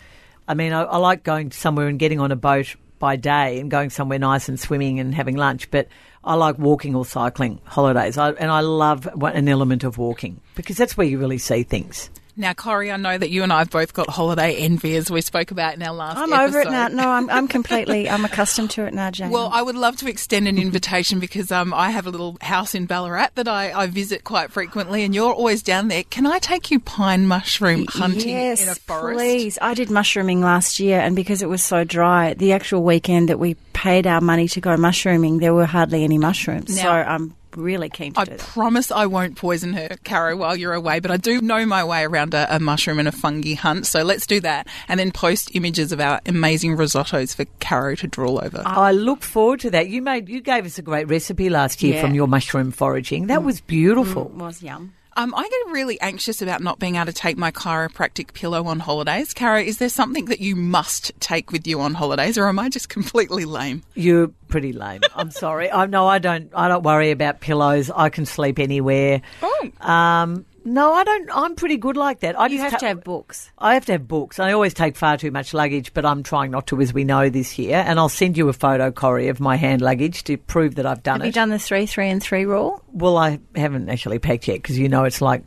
I 0.47 0.53
mean, 0.53 0.73
I, 0.73 0.83
I 0.83 0.97
like 0.97 1.23
going 1.23 1.51
somewhere 1.51 1.87
and 1.87 1.99
getting 1.99 2.19
on 2.19 2.31
a 2.31 2.35
boat 2.35 2.75
by 2.99 3.15
day 3.15 3.59
and 3.59 3.69
going 3.69 3.89
somewhere 3.89 4.19
nice 4.19 4.49
and 4.49 4.59
swimming 4.59 4.99
and 4.99 5.13
having 5.13 5.35
lunch. 5.35 5.69
But 5.71 5.87
I 6.23 6.35
like 6.35 6.57
walking 6.57 6.95
or 6.95 7.05
cycling 7.05 7.59
holidays, 7.65 8.17
I, 8.17 8.31
and 8.31 8.51
I 8.51 8.61
love 8.61 9.07
an 9.21 9.47
element 9.47 9.83
of 9.83 9.97
walking 9.97 10.41
because 10.55 10.77
that's 10.77 10.97
where 10.97 11.07
you 11.07 11.19
really 11.19 11.37
see 11.37 11.63
things. 11.63 12.09
Now, 12.37 12.53
Corrie, 12.53 12.91
I 12.91 12.97
know 12.97 13.17
that 13.17 13.29
you 13.29 13.43
and 13.43 13.53
I 13.53 13.59
have 13.59 13.69
both 13.69 13.93
got 13.93 14.09
holiday 14.09 14.55
envy, 14.55 14.95
as 14.97 15.09
we 15.09 15.21
spoke 15.21 15.51
about 15.51 15.75
in 15.75 15.81
our 15.81 15.93
last 15.93 16.17
I'm 16.17 16.33
episode. 16.33 16.47
over 16.47 16.59
it 16.61 16.71
now. 16.71 16.87
No, 16.89 17.09
I'm, 17.09 17.29
I'm 17.29 17.47
completely, 17.47 18.09
I'm 18.15 18.25
accustomed 18.25 18.71
to 18.71 18.85
it 18.85 18.93
now, 18.93 19.09
Jane. 19.09 19.29
Well, 19.29 19.49
I 19.53 19.61
would 19.61 19.75
love 19.75 19.95
to 19.97 20.09
extend 20.09 20.47
an 20.47 20.57
invitation 20.57 21.19
because 21.19 21.51
um, 21.51 21.73
I 21.73 21.91
have 21.91 22.07
a 22.07 22.09
little 22.09 22.37
house 22.41 22.75
in 22.75 22.87
Ballarat 22.87 23.29
that 23.35 23.47
I, 23.47 23.71
I 23.71 23.87
visit 23.87 24.25
quite 24.25 24.51
frequently, 24.51 25.03
and 25.03 25.15
you're 25.15 25.33
always 25.33 25.63
down 25.63 25.87
there. 25.87 26.03
Can 26.03 26.25
I 26.25 26.39
take 26.39 26.71
you 26.71 26.79
pine 26.79 27.25
mushroom 27.25 27.85
hunting 27.87 28.29
yes, 28.29 28.61
in 28.61 28.67
a 28.67 28.75
forest? 28.75 29.17
please. 29.17 29.57
I 29.61 29.73
did 29.73 29.89
mushrooming 29.89 30.41
last 30.41 30.79
year, 30.79 30.99
and 30.99 31.15
because 31.15 31.41
it 31.41 31.47
was 31.47 31.63
so 31.63 31.85
dry, 31.85 32.33
the 32.33 32.51
actual 32.51 32.83
weekend 32.83 33.29
that 33.29 33.39
we 33.39 33.55
paid 33.71 34.07
our 34.07 34.19
money 34.19 34.49
to 34.49 34.59
go 34.59 34.75
mushrooming, 34.75 35.39
there 35.39 35.53
were 35.53 35.65
hardly 35.65 36.03
any 36.03 36.17
mushrooms. 36.17 36.75
Now- 36.75 36.83
so 36.83 36.89
I'm 36.89 37.35
really 37.57 37.89
keen 37.89 38.13
to 38.13 38.19
I 38.21 38.25
do 38.25 38.31
that. 38.31 38.39
promise 38.39 38.91
I 38.91 39.05
won't 39.05 39.35
poison 39.35 39.73
her, 39.73 39.89
Caro, 40.03 40.35
while 40.35 40.55
you're 40.55 40.73
away, 40.73 40.99
but 40.99 41.11
I 41.11 41.17
do 41.17 41.41
know 41.41 41.65
my 41.65 41.83
way 41.83 42.03
around 42.03 42.33
a, 42.33 42.55
a 42.55 42.59
mushroom 42.59 42.99
and 42.99 43.07
a 43.07 43.11
fungi 43.11 43.53
hunt, 43.55 43.85
so 43.85 44.03
let's 44.03 44.25
do 44.27 44.39
that. 44.41 44.67
And 44.87 44.99
then 44.99 45.11
post 45.11 45.51
images 45.55 45.91
of 45.91 45.99
our 45.99 46.21
amazing 46.25 46.75
risottos 46.77 47.35
for 47.35 47.45
Caro 47.59 47.95
to 47.95 48.07
drool 48.07 48.39
over. 48.43 48.61
I 48.65 48.91
look 48.91 49.21
forward 49.23 49.59
to 49.61 49.71
that. 49.71 49.89
You 49.89 50.01
made. 50.01 50.29
You 50.29 50.41
gave 50.41 50.65
us 50.65 50.77
a 50.77 50.81
great 50.81 51.07
recipe 51.07 51.49
last 51.49 51.81
year 51.83 51.95
Yeah. 51.95 52.01
from 52.01 52.13
your 52.13 52.27
mushroom 52.27 52.71
foraging. 52.71 53.27
That 53.27 53.43
was 53.43 53.61
beautiful. 53.61 54.27
It 54.27 54.31
was 54.33 54.61
yum. 54.63 54.93
Um, 55.17 55.33
I 55.33 55.43
get 55.43 55.71
really 55.71 55.99
anxious 56.01 56.41
about 56.41 56.61
not 56.61 56.77
being 56.77 56.95
able 56.97 57.05
to 57.05 57.13
take 57.13 57.37
my 57.37 57.51
chiropractic 57.51 58.33
pillow 58.33 58.65
on 58.65 58.79
holidays. 58.79 59.33
Caro, 59.33 59.61
is 59.61 59.77
there 59.77 59.87
something 59.87 60.25
that 60.25 60.41
you 60.41 60.57
must 60.57 61.13
take 61.21 61.51
with 61.51 61.65
you 61.65 61.79
on 61.79 61.93
holidays, 61.93 62.37
or 62.37 62.47
am 62.47 62.59
I 62.59 62.67
just 62.67 62.89
completely 62.89 63.45
lame? 63.45 63.81
You're 63.93 64.27
pretty 64.49 64.73
lame. 64.73 65.01
I'm 65.15 65.31
sorry. 65.31 65.71
I 65.71 65.85
no, 65.85 66.05
I 66.05 66.19
don't. 66.19 66.51
I 66.53 66.67
don't 66.67 66.83
worry 66.83 67.11
about 67.11 67.39
pillows. 67.39 67.89
I 67.89 68.09
can 68.09 68.25
sleep 68.25 68.59
anywhere. 68.59 69.21
Oh. 69.41 69.71
Um, 69.79 70.45
no, 70.65 70.93
I 70.93 71.03
don't. 71.03 71.29
I'm 71.33 71.55
pretty 71.55 71.77
good 71.77 71.95
like 71.95 72.19
that. 72.19 72.37
I 72.37 72.47
You 72.47 72.57
just 72.57 72.63
have 72.63 72.71
ta- 72.73 72.77
to 72.79 72.87
have 72.87 73.03
books. 73.03 73.49
I 73.57 73.75
have 73.75 73.85
to 73.85 73.93
have 73.93 74.07
books. 74.07 74.39
I 74.39 74.51
always 74.51 74.73
take 74.73 74.97
far 74.97 75.15
too 75.17 75.31
much 75.31 75.53
luggage, 75.53 75.93
but 75.93 76.05
I'm 76.05 76.23
trying 76.23 76.51
not 76.51 76.67
to, 76.67 76.81
as 76.81 76.93
we 76.93 77.03
know 77.03 77.29
this 77.29 77.57
year. 77.57 77.83
And 77.87 77.97
I'll 77.99 78.09
send 78.09 78.37
you 78.37 78.49
a 78.49 78.53
photo, 78.53 78.91
Corrie, 78.91 79.29
of 79.29 79.39
my 79.39 79.55
hand 79.55 79.81
luggage 79.81 80.23
to 80.25 80.37
prove 80.37 80.75
that 80.75 80.85
I've 80.85 81.03
done 81.03 81.21
Have 81.21 81.21
it. 81.21 81.25
Have 81.25 81.35
you 81.35 81.41
done 81.41 81.49
the 81.51 81.59
three, 81.59 81.85
three, 81.85 82.09
and 82.09 82.21
three 82.21 82.45
rule? 82.45 82.83
well, 82.91 83.17
I 83.17 83.39
haven't 83.55 83.89
actually 83.89 84.19
packed 84.19 84.47
yet 84.47 84.55
because 84.61 84.77
you 84.77 84.89
know 84.89 85.03
it's 85.05 85.21
like 85.21 85.43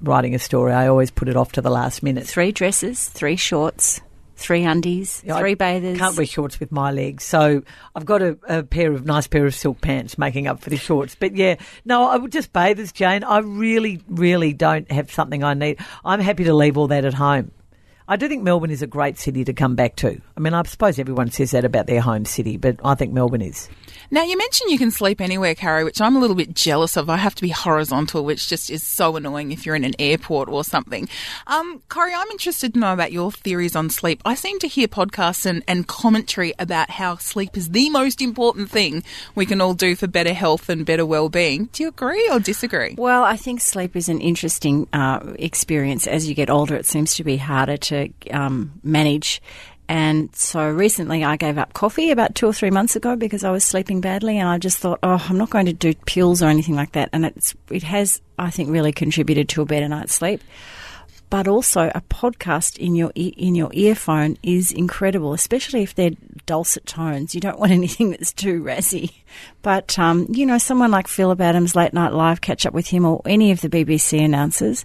writing 0.00 0.34
a 0.34 0.38
story. 0.38 0.72
I 0.72 0.86
always 0.88 1.10
put 1.10 1.28
it 1.28 1.36
off 1.36 1.52
to 1.52 1.60
the 1.60 1.70
last 1.70 2.02
minute. 2.02 2.26
Three 2.26 2.52
dresses, 2.52 3.08
three 3.08 3.36
shorts, 3.36 4.00
three 4.40 4.64
undies, 4.64 5.22
Yeah, 5.24 5.36
I 5.36 5.40
three 5.40 5.54
bathers. 5.54 5.98
Can't 5.98 6.16
wear 6.16 6.26
shorts 6.26 6.58
with 6.58 6.72
my 6.72 6.90
legs, 6.90 7.24
so 7.24 7.62
I've 7.94 8.06
got 8.06 8.22
a, 8.22 8.38
a 8.48 8.62
pair 8.62 8.92
of 8.92 9.04
nice 9.04 9.26
pair 9.26 9.46
of 9.46 9.54
silk 9.54 9.80
pants 9.80 10.18
making 10.18 10.46
up 10.46 10.60
for 10.60 10.70
the 10.70 10.76
shorts. 10.76 11.14
But 11.14 11.36
yeah, 11.36 11.56
no, 11.84 12.08
I 12.08 12.16
would 12.16 12.32
just 12.32 12.52
bathers, 12.52 12.90
Jane. 12.90 13.22
I 13.22 13.38
really, 13.38 14.00
really 14.08 14.52
don't 14.52 14.90
have 14.90 15.12
something 15.12 15.44
I 15.44 15.54
need. 15.54 15.78
I'm 16.04 16.20
happy 16.20 16.44
to 16.44 16.54
leave 16.54 16.76
all 16.76 16.88
that 16.88 17.04
at 17.04 17.14
home. 17.14 17.52
I 18.10 18.16
do 18.16 18.26
think 18.26 18.42
Melbourne 18.42 18.72
is 18.72 18.82
a 18.82 18.88
great 18.88 19.20
city 19.20 19.44
to 19.44 19.52
come 19.52 19.76
back 19.76 19.94
to. 19.96 20.20
I 20.36 20.40
mean, 20.40 20.52
I 20.52 20.64
suppose 20.64 20.98
everyone 20.98 21.30
says 21.30 21.52
that 21.52 21.64
about 21.64 21.86
their 21.86 22.00
home 22.00 22.24
city, 22.24 22.56
but 22.56 22.80
I 22.84 22.96
think 22.96 23.12
Melbourne 23.12 23.40
is. 23.40 23.68
Now, 24.10 24.24
you 24.24 24.36
mentioned 24.36 24.72
you 24.72 24.78
can 24.78 24.90
sleep 24.90 25.20
anywhere, 25.20 25.54
Caro, 25.54 25.84
which 25.84 26.00
I'm 26.00 26.16
a 26.16 26.18
little 26.18 26.34
bit 26.34 26.52
jealous 26.52 26.96
of. 26.96 27.08
I 27.08 27.18
have 27.18 27.36
to 27.36 27.42
be 27.42 27.50
horizontal, 27.50 28.24
which 28.24 28.48
just 28.48 28.68
is 28.68 28.82
so 28.82 29.14
annoying 29.14 29.52
if 29.52 29.64
you're 29.64 29.76
in 29.76 29.84
an 29.84 29.94
airport 30.00 30.48
or 30.48 30.64
something. 30.64 31.08
Um, 31.46 31.82
Corrie, 31.88 32.12
I'm 32.12 32.28
interested 32.32 32.74
to 32.74 32.80
know 32.80 32.92
about 32.92 33.12
your 33.12 33.30
theories 33.30 33.76
on 33.76 33.90
sleep. 33.90 34.20
I 34.24 34.34
seem 34.34 34.58
to 34.58 34.66
hear 34.66 34.88
podcasts 34.88 35.46
and, 35.46 35.62
and 35.68 35.86
commentary 35.86 36.52
about 36.58 36.90
how 36.90 37.16
sleep 37.18 37.56
is 37.56 37.70
the 37.70 37.90
most 37.90 38.20
important 38.20 38.72
thing 38.72 39.04
we 39.36 39.46
can 39.46 39.60
all 39.60 39.74
do 39.74 39.94
for 39.94 40.08
better 40.08 40.34
health 40.34 40.68
and 40.68 40.84
better 40.84 41.06
well-being. 41.06 41.66
Do 41.66 41.84
you 41.84 41.90
agree 41.90 42.28
or 42.28 42.40
disagree? 42.40 42.96
Well, 42.98 43.22
I 43.22 43.36
think 43.36 43.60
sleep 43.60 43.94
is 43.94 44.08
an 44.08 44.20
interesting 44.20 44.88
uh, 44.92 45.20
experience. 45.38 46.08
As 46.08 46.28
you 46.28 46.34
get 46.34 46.50
older, 46.50 46.74
it 46.74 46.86
seems 46.86 47.14
to 47.14 47.22
be 47.22 47.36
harder 47.36 47.76
to 47.76 47.99
um, 48.30 48.80
manage. 48.82 49.40
And 49.90 50.34
so 50.36 50.70
recently 50.70 51.24
I 51.24 51.36
gave 51.36 51.58
up 51.58 51.72
coffee 51.72 52.12
about 52.12 52.36
two 52.36 52.46
or 52.46 52.52
three 52.52 52.70
months 52.70 52.94
ago 52.94 53.16
because 53.16 53.42
I 53.42 53.50
was 53.50 53.64
sleeping 53.64 54.00
badly 54.00 54.38
and 54.38 54.48
I 54.48 54.56
just 54.56 54.78
thought, 54.78 55.00
oh, 55.02 55.26
I'm 55.28 55.36
not 55.36 55.50
going 55.50 55.66
to 55.66 55.72
do 55.72 55.94
pills 56.06 56.44
or 56.44 56.46
anything 56.46 56.76
like 56.76 56.92
that. 56.92 57.08
And 57.12 57.26
it's, 57.26 57.56
it 57.72 57.82
has, 57.82 58.22
I 58.38 58.50
think, 58.50 58.70
really 58.70 58.92
contributed 58.92 59.48
to 59.48 59.62
a 59.62 59.66
better 59.66 59.88
night's 59.88 60.14
sleep. 60.14 60.42
But 61.28 61.48
also 61.48 61.90
a 61.92 62.00
podcast 62.02 62.76
in 62.78 62.96
your 62.96 63.12
in 63.14 63.54
your 63.54 63.70
earphone 63.72 64.36
is 64.42 64.72
incredible, 64.72 65.32
especially 65.32 65.84
if 65.84 65.94
they're 65.94 66.10
dulcet 66.44 66.86
tones. 66.86 67.36
You 67.36 67.40
don't 67.40 67.58
want 67.58 67.70
anything 67.80 68.10
that's 68.10 68.32
too 68.32 68.60
razzy. 68.62 69.12
But 69.62 69.96
um, 69.96 70.26
you 70.28 70.44
know, 70.44 70.58
someone 70.58 70.90
like 70.90 71.06
Philip 71.06 71.40
Adams, 71.40 71.76
Late 71.76 71.92
Night 71.92 72.12
Live, 72.12 72.40
catch 72.40 72.66
up 72.66 72.74
with 72.74 72.88
him, 72.88 73.04
or 73.04 73.22
any 73.26 73.52
of 73.52 73.60
the 73.60 73.68
BBC 73.68 74.24
announcers, 74.24 74.84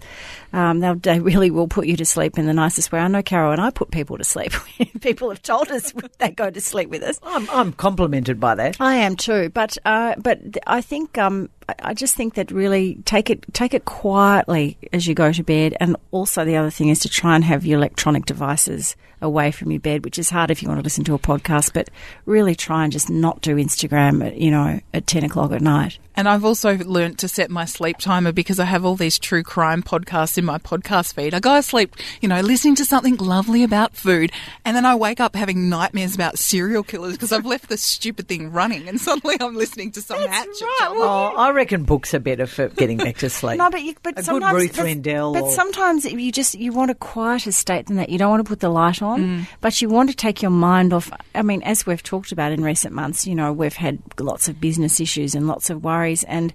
um, 0.56 0.80
they'll- 0.80 0.96
they 0.96 1.20
really 1.20 1.52
will 1.52 1.68
put 1.68 1.86
you 1.86 1.96
to 1.98 2.06
sleep 2.06 2.38
in 2.40 2.46
the 2.48 2.54
nicest 2.54 2.92
way. 2.92 3.00
I 3.00 3.08
know 3.08 3.22
Carol 3.22 3.52
and 3.52 3.62
I 3.62 3.70
put 3.70 3.92
people 3.92 4.18
to 4.18 4.24
sleep. 4.24 4.54
people 5.02 5.30
have 5.30 5.42
told 5.42 5.70
us 5.70 5.94
they 6.20 6.32
go 6.32 6.50
to 6.50 6.62
sleep 6.62 6.90
with 6.90 7.04
us. 7.04 7.20
I'm, 7.24 7.50
I'm 7.52 7.74
complimented 7.74 8.40
by 8.40 8.56
that. 8.56 8.78
I 8.80 8.96
am 8.96 9.16
too, 9.16 9.50
but 9.50 9.78
uh, 9.86 10.16
but 10.18 10.40
I 10.66 10.82
think 10.82 11.18
um, 11.18 11.50
I- 11.70 11.76
I 11.80 11.94
just 11.94 12.16
think 12.16 12.36
that 12.36 12.52
really 12.52 12.96
take 13.06 13.30
it 13.30 13.44
take 13.54 13.74
it 13.74 13.86
quietly 13.86 14.78
as 14.94 15.06
you 15.08 15.14
go 15.14 15.32
to 15.32 15.44
bed, 15.44 15.76
and 15.80 15.96
also 16.12 16.46
the 16.46 16.56
other 16.56 16.70
thing 16.72 16.90
is 16.90 17.00
to 17.00 17.10
try 17.10 17.36
and 17.36 17.44
have 17.44 17.66
your 17.66 17.78
electronic 17.78 18.26
devices 18.26 18.96
away 19.26 19.52
from 19.52 19.72
your 19.72 19.82
bed, 19.82 20.06
which 20.06 20.18
is 20.18 20.30
hard 20.30 20.52
if 20.52 20.62
you 20.62 20.70
want 20.70 20.80
to 20.80 20.84
listen 20.84 21.04
to 21.04 21.14
a 21.14 21.20
podcast, 21.20 21.74
but 21.74 21.90
really 22.26 22.56
try 22.56 22.84
and 22.84 22.94
just 22.94 23.10
not 23.10 23.42
do 23.42 23.56
Instagram, 23.58 24.26
at, 24.26 24.38
you 24.38 24.52
know, 24.52 24.80
at 24.94 25.08
ten 25.08 25.24
o'clock 25.26 25.52
at 25.52 25.62
night. 25.62 25.98
And 26.18 26.30
I've 26.30 26.46
also 26.46 26.78
learnt 26.78 27.20
to 27.20 27.28
set 27.28 27.52
my 27.52 27.66
sleep 27.66 27.98
timer 27.98 28.32
because 28.32 28.58
I 28.58 28.66
have 28.66 28.86
all 28.86 28.96
these 28.96 29.20
true 29.20 29.44
crime 29.44 29.84
podcasts 29.84 30.38
in 30.38 30.46
my 30.46 30.58
podcast 30.58 31.14
feed. 31.14 31.34
I 31.34 31.42
go 31.42 31.56
to 31.56 31.62
sleep, 31.62 31.94
you 32.22 32.30
know, 32.30 32.40
listening 32.40 32.76
to 32.76 32.86
something 32.86 33.18
lovely 33.18 33.64
about 33.64 33.96
food, 33.96 34.32
and 34.64 34.78
then 34.78 34.86
I 34.86 34.96
wake 34.96 35.20
up 35.20 35.36
having 35.36 35.68
nightmares 35.68 36.16
about 36.16 36.40
serial 36.40 36.84
killers 36.84 37.14
because 37.14 37.34
I've 37.34 37.46
left 37.46 37.68
this 37.68 37.82
stupid 37.82 38.30
thing 38.30 38.52
running, 38.52 38.88
and 38.88 39.02
suddenly 39.02 39.36
I'm 39.42 39.56
listening 39.56 39.92
to 39.92 40.02
some 40.02 40.20
hatchet. 40.22 40.54
job. 40.58 40.94
Oh, 40.96 41.34
I 41.36 41.52
reckon 41.52 41.84
books 41.84 42.14
are 42.14 42.20
better 42.20 42.48
for 42.48 42.70
getting 42.70 42.98
back 42.98 43.18
to 43.18 43.30
sleep. 43.30 43.56
No, 43.66 43.70
but 43.70 43.84
you, 43.84 43.96
but 44.04 44.14
a 44.14 44.16
good 44.16 44.26
sometimes 44.26 44.54
Ruth 44.54 44.76
but, 44.76 44.84
Rendell. 44.84 45.34
But 45.34 45.44
or- 45.44 45.52
sometimes 45.54 46.06
you 46.06 46.32
just 46.32 46.56
you 46.56 46.72
want 46.74 46.92
a 46.92 46.96
quieter 46.96 47.52
state 47.52 47.88
than 47.88 47.96
that. 47.98 48.10
You 48.10 48.18
don't 48.18 48.30
want 48.30 48.46
to 48.46 48.50
put 48.50 48.60
the 48.60 48.70
light 48.70 49.02
on, 49.02 49.15
Mm. 49.18 49.48
but 49.62 49.82
you 49.82 49.90
want 49.90 50.10
to 50.10 50.16
take 50.16 50.42
your 50.42 50.52
mind 50.52 50.94
off. 50.94 51.12
I 51.34 51.42
mean, 51.42 51.62
as 51.64 51.86
we've 51.86 52.04
talked 52.04 52.32
about 52.32 52.52
in 52.52 52.64
recent 52.64 52.94
months, 52.94 53.26
you 53.26 53.36
know, 53.36 53.52
we've 53.54 53.76
had 53.76 54.00
lots 54.20 54.48
of 54.48 54.60
business 54.60 55.00
issues 55.00 55.36
and 55.36 55.48
lots 55.48 55.70
of 55.70 55.84
worries, 55.84 56.24
and 56.24 56.54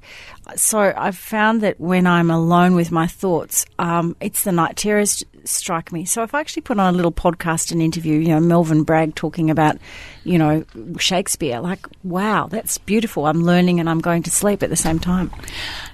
so 0.56 0.92
I've 0.96 1.16
found 1.16 1.60
that 1.60 1.80
when 1.80 2.06
I'm 2.06 2.30
alone 2.30 2.74
with 2.74 2.90
my 2.90 3.06
thoughts, 3.06 3.66
um, 3.78 4.16
it's 4.20 4.44
the 4.44 4.52
night 4.52 4.76
terrors 4.76 5.22
strike 5.44 5.92
me. 5.92 6.04
So 6.04 6.22
if 6.22 6.34
I 6.34 6.40
actually 6.40 6.62
put 6.62 6.78
on 6.78 6.94
a 6.94 6.96
little 6.96 7.12
podcast 7.12 7.72
and 7.72 7.82
interview, 7.82 8.18
you 8.18 8.28
know, 8.28 8.40
Melvin 8.40 8.82
Bragg 8.82 9.14
talking 9.14 9.50
about, 9.50 9.78
you 10.24 10.38
know, 10.38 10.64
Shakespeare, 10.98 11.60
like, 11.60 11.86
wow, 12.04 12.46
that's 12.46 12.78
beautiful. 12.78 13.26
I'm 13.26 13.42
learning 13.42 13.80
and 13.80 13.88
I'm 13.88 14.00
going 14.00 14.22
to 14.24 14.30
sleep 14.30 14.62
at 14.62 14.70
the 14.70 14.76
same 14.76 14.98
time. 14.98 15.30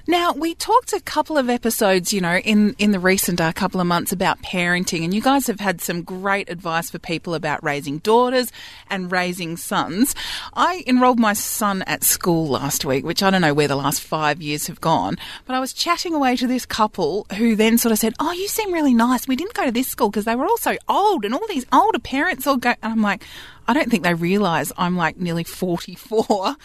Now, 0.07 0.31
we 0.31 0.55
talked 0.55 0.93
a 0.93 1.01
couple 1.01 1.37
of 1.37 1.49
episodes, 1.49 2.13
you 2.13 2.21
know, 2.21 2.37
in, 2.37 2.75
in 2.79 2.91
the 2.91 2.99
recent 2.99 3.41
uh, 3.41 3.51
couple 3.51 3.81
of 3.81 3.87
months 3.87 4.11
about 4.11 4.41
parenting, 4.41 5.03
and 5.03 5.13
you 5.13 5.21
guys 5.21 5.47
have 5.47 5.59
had 5.59 5.81
some 5.81 6.01
great 6.01 6.49
advice 6.49 6.89
for 6.89 6.99
people 6.99 7.33
about 7.33 7.63
raising 7.63 7.97
daughters 7.99 8.51
and 8.89 9.11
raising 9.11 9.57
sons. 9.57 10.15
I 10.53 10.83
enrolled 10.87 11.19
my 11.19 11.33
son 11.33 11.81
at 11.83 12.03
school 12.03 12.47
last 12.47 12.85
week, 12.85 13.03
which 13.03 13.21
I 13.21 13.29
don't 13.29 13.41
know 13.41 13.53
where 13.53 13.67
the 13.67 13.75
last 13.75 14.01
five 14.01 14.41
years 14.41 14.67
have 14.67 14.79
gone, 14.79 15.17
but 15.45 15.55
I 15.55 15.59
was 15.59 15.73
chatting 15.73 16.13
away 16.13 16.35
to 16.37 16.47
this 16.47 16.65
couple 16.65 17.25
who 17.35 17.55
then 17.55 17.77
sort 17.77 17.91
of 17.91 17.99
said, 17.99 18.13
Oh, 18.19 18.31
you 18.31 18.47
seem 18.47 18.71
really 18.73 18.93
nice. 18.93 19.27
Didn't 19.37 19.53
go 19.53 19.65
to 19.65 19.71
this 19.71 19.87
school 19.87 20.09
because 20.09 20.25
they 20.25 20.35
were 20.35 20.45
all 20.45 20.57
so 20.57 20.75
old, 20.89 21.23
and 21.23 21.33
all 21.33 21.47
these 21.47 21.65
older 21.71 21.99
parents 21.99 22.45
all 22.47 22.57
go. 22.57 22.73
And 22.81 22.93
I'm 22.93 23.01
like, 23.01 23.23
I 23.67 23.73
don't 23.73 23.89
think 23.91 24.03
they 24.03 24.13
realise 24.13 24.71
I'm 24.77 24.95
like 24.95 25.17
nearly 25.17 25.43
44. 25.43 26.55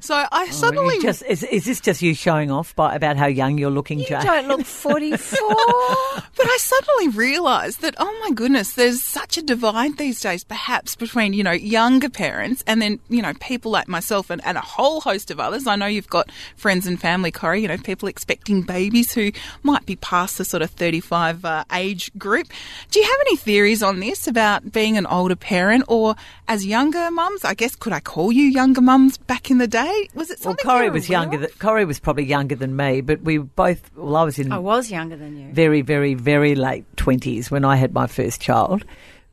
So 0.00 0.14
I 0.14 0.28
Oh, 0.32 0.50
suddenly 0.50 0.98
just, 1.00 1.22
is, 1.24 1.42
is 1.44 1.64
this 1.64 1.80
just 1.80 2.02
you 2.02 2.14
showing 2.14 2.50
off 2.50 2.74
by 2.76 2.94
about 2.94 3.16
how 3.16 3.26
young 3.26 3.58
you're 3.58 3.70
looking, 3.70 3.98
You 4.00 4.06
Jane? 4.06 4.22
don't 4.24 4.48
look 4.48 4.64
44. 4.64 5.38
But 6.34 6.46
I 6.48 6.56
suddenly 6.58 7.08
realised 7.08 7.82
that, 7.82 7.94
oh 7.98 8.18
my 8.24 8.30
goodness, 8.34 8.72
there's 8.72 9.02
such 9.02 9.36
a 9.36 9.42
divide 9.42 9.96
these 9.98 10.18
days, 10.20 10.42
perhaps 10.44 10.96
between, 10.96 11.34
you 11.34 11.42
know, 11.44 11.52
younger 11.52 12.08
parents 12.08 12.64
and 12.66 12.80
then, 12.82 12.98
you 13.08 13.22
know, 13.22 13.32
people 13.34 13.70
like 13.70 13.86
myself 13.86 14.30
and, 14.30 14.44
and 14.44 14.56
a 14.58 14.60
whole 14.62 15.00
host 15.02 15.30
of 15.30 15.38
others. 15.38 15.66
I 15.66 15.76
know 15.76 15.86
you've 15.86 16.08
got 16.08 16.30
friends 16.56 16.86
and 16.86 17.00
family, 17.00 17.30
Corrie, 17.30 17.62
you 17.62 17.68
know, 17.68 17.76
people 17.76 18.08
expecting 18.08 18.62
babies 18.62 19.12
who 19.12 19.30
might 19.62 19.84
be 19.86 19.96
past 19.96 20.38
the 20.38 20.44
sort 20.44 20.62
of 20.62 20.70
35 20.70 21.44
uh, 21.44 21.64
age 21.72 22.10
group. 22.18 22.48
Do 22.90 22.98
you 23.00 23.06
have 23.06 23.20
any 23.26 23.36
theories 23.36 23.82
on 23.82 24.00
this 24.00 24.26
about 24.26 24.72
being 24.72 24.96
an 24.96 25.06
older 25.06 25.36
parent 25.36 25.84
or 25.88 26.16
as 26.52 26.66
younger 26.66 27.10
mums? 27.10 27.44
I 27.46 27.54
guess, 27.54 27.74
could 27.74 27.94
I 27.94 28.00
call 28.00 28.30
you 28.30 28.44
younger 28.44 28.82
mums 28.82 29.16
back 29.16 29.50
in 29.50 29.56
the 29.56 29.66
day? 29.66 30.08
Was 30.14 30.30
it 30.30 30.38
well, 30.40 30.52
something 30.52 30.64
Corrie 30.66 30.84
you 30.84 30.90
were 30.90 30.94
was 30.94 31.08
aware 31.08 31.20
younger. 31.20 31.36
of? 31.36 31.40
Than, 31.42 31.50
Corrie 31.58 31.84
was 31.86 31.98
probably 31.98 32.24
younger 32.24 32.54
than 32.54 32.76
me, 32.76 33.00
but 33.00 33.22
we 33.22 33.38
both. 33.38 33.90
Well, 33.96 34.16
I 34.16 34.24
was 34.24 34.38
in 34.38 34.52
I 34.52 34.58
was 34.58 34.90
younger 34.90 35.16
than 35.16 35.38
you. 35.38 35.50
very, 35.52 35.80
very, 35.80 36.12
very 36.12 36.54
late 36.54 36.84
twenties 36.96 37.50
when 37.50 37.64
I 37.64 37.76
had 37.76 37.94
my 37.94 38.06
first 38.06 38.42
child. 38.42 38.84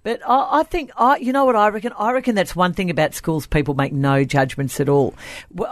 But 0.01 0.21
I, 0.25 0.61
I 0.61 0.63
think, 0.63 0.91
I, 0.95 1.17
you 1.17 1.33
know 1.33 1.43
what 1.43 1.57
I 1.57 1.67
reckon? 1.67 1.91
I 1.99 2.13
reckon 2.13 2.33
that's 2.35 2.55
one 2.55 2.73
thing 2.73 2.89
about 2.89 3.13
schools. 3.13 3.45
People 3.45 3.73
make 3.73 3.91
no 3.91 4.23
judgments 4.23 4.79
at 4.79 4.87
all. 4.87 5.13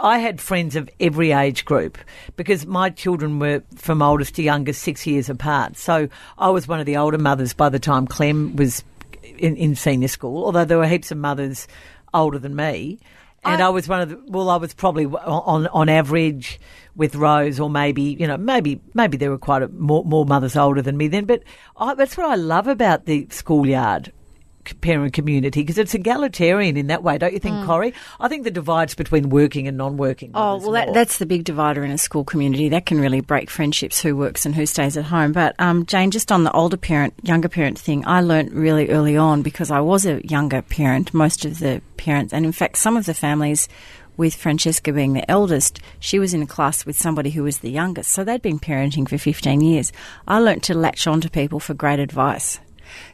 I 0.02 0.18
had 0.18 0.42
friends 0.42 0.76
of 0.76 0.90
every 1.00 1.32
age 1.32 1.64
group 1.64 1.96
because 2.36 2.66
my 2.66 2.90
children 2.90 3.38
were 3.38 3.62
from 3.74 4.02
oldest 4.02 4.34
to 4.34 4.42
youngest 4.42 4.82
six 4.82 5.06
years 5.06 5.30
apart. 5.30 5.78
So 5.78 6.10
I 6.36 6.50
was 6.50 6.68
one 6.68 6.78
of 6.78 6.84
the 6.84 6.98
older 6.98 7.16
mothers 7.16 7.54
by 7.54 7.70
the 7.70 7.78
time 7.78 8.06
Clem 8.06 8.54
was 8.54 8.84
in, 9.38 9.56
in 9.56 9.74
senior 9.74 10.08
school. 10.08 10.44
Although 10.44 10.64
there 10.64 10.78
were 10.78 10.86
heaps 10.86 11.10
of 11.10 11.18
mothers 11.18 11.68
older 12.14 12.38
than 12.38 12.56
me. 12.56 12.98
And 13.44 13.62
I- 13.62 13.66
I, 13.66 13.68
was 13.70 13.86
one 13.88 14.00
of 14.00 14.08
the, 14.08 14.20
well, 14.26 14.50
I 14.50 14.56
was 14.56 14.74
probably 14.74 15.06
on, 15.06 15.66
on 15.68 15.88
average 15.88 16.58
with 16.96 17.14
Rose, 17.14 17.60
or 17.60 17.70
maybe, 17.70 18.02
you 18.02 18.26
know, 18.26 18.36
maybe, 18.36 18.80
maybe 18.94 19.16
there 19.16 19.30
were 19.30 19.38
quite 19.38 19.62
a, 19.62 19.68
more, 19.68 20.04
more 20.04 20.24
mothers 20.24 20.56
older 20.56 20.82
than 20.82 20.96
me 20.96 21.06
then. 21.06 21.24
But 21.24 21.44
I, 21.76 21.94
that's 21.94 22.16
what 22.16 22.26
I 22.28 22.34
love 22.34 22.66
about 22.66 23.04
the 23.06 23.28
schoolyard 23.30 24.12
parent 24.80 25.12
community 25.12 25.62
because 25.62 25.78
it's 25.78 25.94
egalitarian 25.94 26.76
in 26.76 26.88
that 26.88 27.02
way, 27.02 27.18
don't 27.18 27.32
you 27.32 27.38
think, 27.38 27.66
Corrie? 27.66 27.94
I 28.20 28.28
think 28.28 28.44
the 28.44 28.50
divides 28.50 28.94
between 28.94 29.30
working 29.30 29.68
and 29.68 29.76
non-working. 29.76 30.32
Mm. 30.32 30.34
Oh, 30.34 30.56
well, 30.58 30.72
that, 30.72 30.94
that's 30.94 31.18
the 31.18 31.26
big 31.26 31.44
divider 31.44 31.84
in 31.84 31.90
a 31.90 31.98
school 31.98 32.24
community. 32.24 32.68
That 32.68 32.86
can 32.86 33.00
really 33.00 33.20
break 33.20 33.50
friendships, 33.50 34.00
who 34.00 34.16
works 34.16 34.46
and 34.46 34.54
who 34.54 34.66
stays 34.66 34.96
at 34.96 35.04
home. 35.04 35.32
But, 35.32 35.54
um, 35.58 35.86
Jane, 35.86 36.10
just 36.10 36.32
on 36.32 36.44
the 36.44 36.52
older 36.52 36.76
parent, 36.76 37.14
younger 37.22 37.48
parent 37.48 37.78
thing, 37.78 38.06
I 38.06 38.20
learnt 38.20 38.52
really 38.52 38.90
early 38.90 39.16
on 39.16 39.42
because 39.42 39.70
I 39.70 39.80
was 39.80 40.06
a 40.06 40.24
younger 40.26 40.62
parent, 40.62 41.14
most 41.14 41.44
of 41.44 41.58
the 41.58 41.82
parents, 41.96 42.32
and 42.32 42.44
in 42.44 42.52
fact, 42.52 42.78
some 42.78 42.96
of 42.96 43.06
the 43.06 43.14
families 43.14 43.68
with 44.18 44.34
Francesca 44.34 44.92
being 44.92 45.14
the 45.14 45.30
eldest, 45.30 45.80
she 46.00 46.18
was 46.18 46.34
in 46.34 46.42
a 46.42 46.46
class 46.46 46.84
with 46.84 46.98
somebody 46.98 47.30
who 47.30 47.44
was 47.44 47.58
the 47.58 47.70
youngest. 47.70 48.10
So 48.10 48.24
they'd 48.24 48.42
been 48.42 48.58
parenting 48.58 49.08
for 49.08 49.16
15 49.16 49.60
years. 49.60 49.92
I 50.26 50.40
learnt 50.40 50.64
to 50.64 50.74
latch 50.74 51.06
on 51.06 51.20
to 51.22 51.30
people 51.30 51.60
for 51.60 51.72
great 51.72 52.00
advice. 52.00 52.58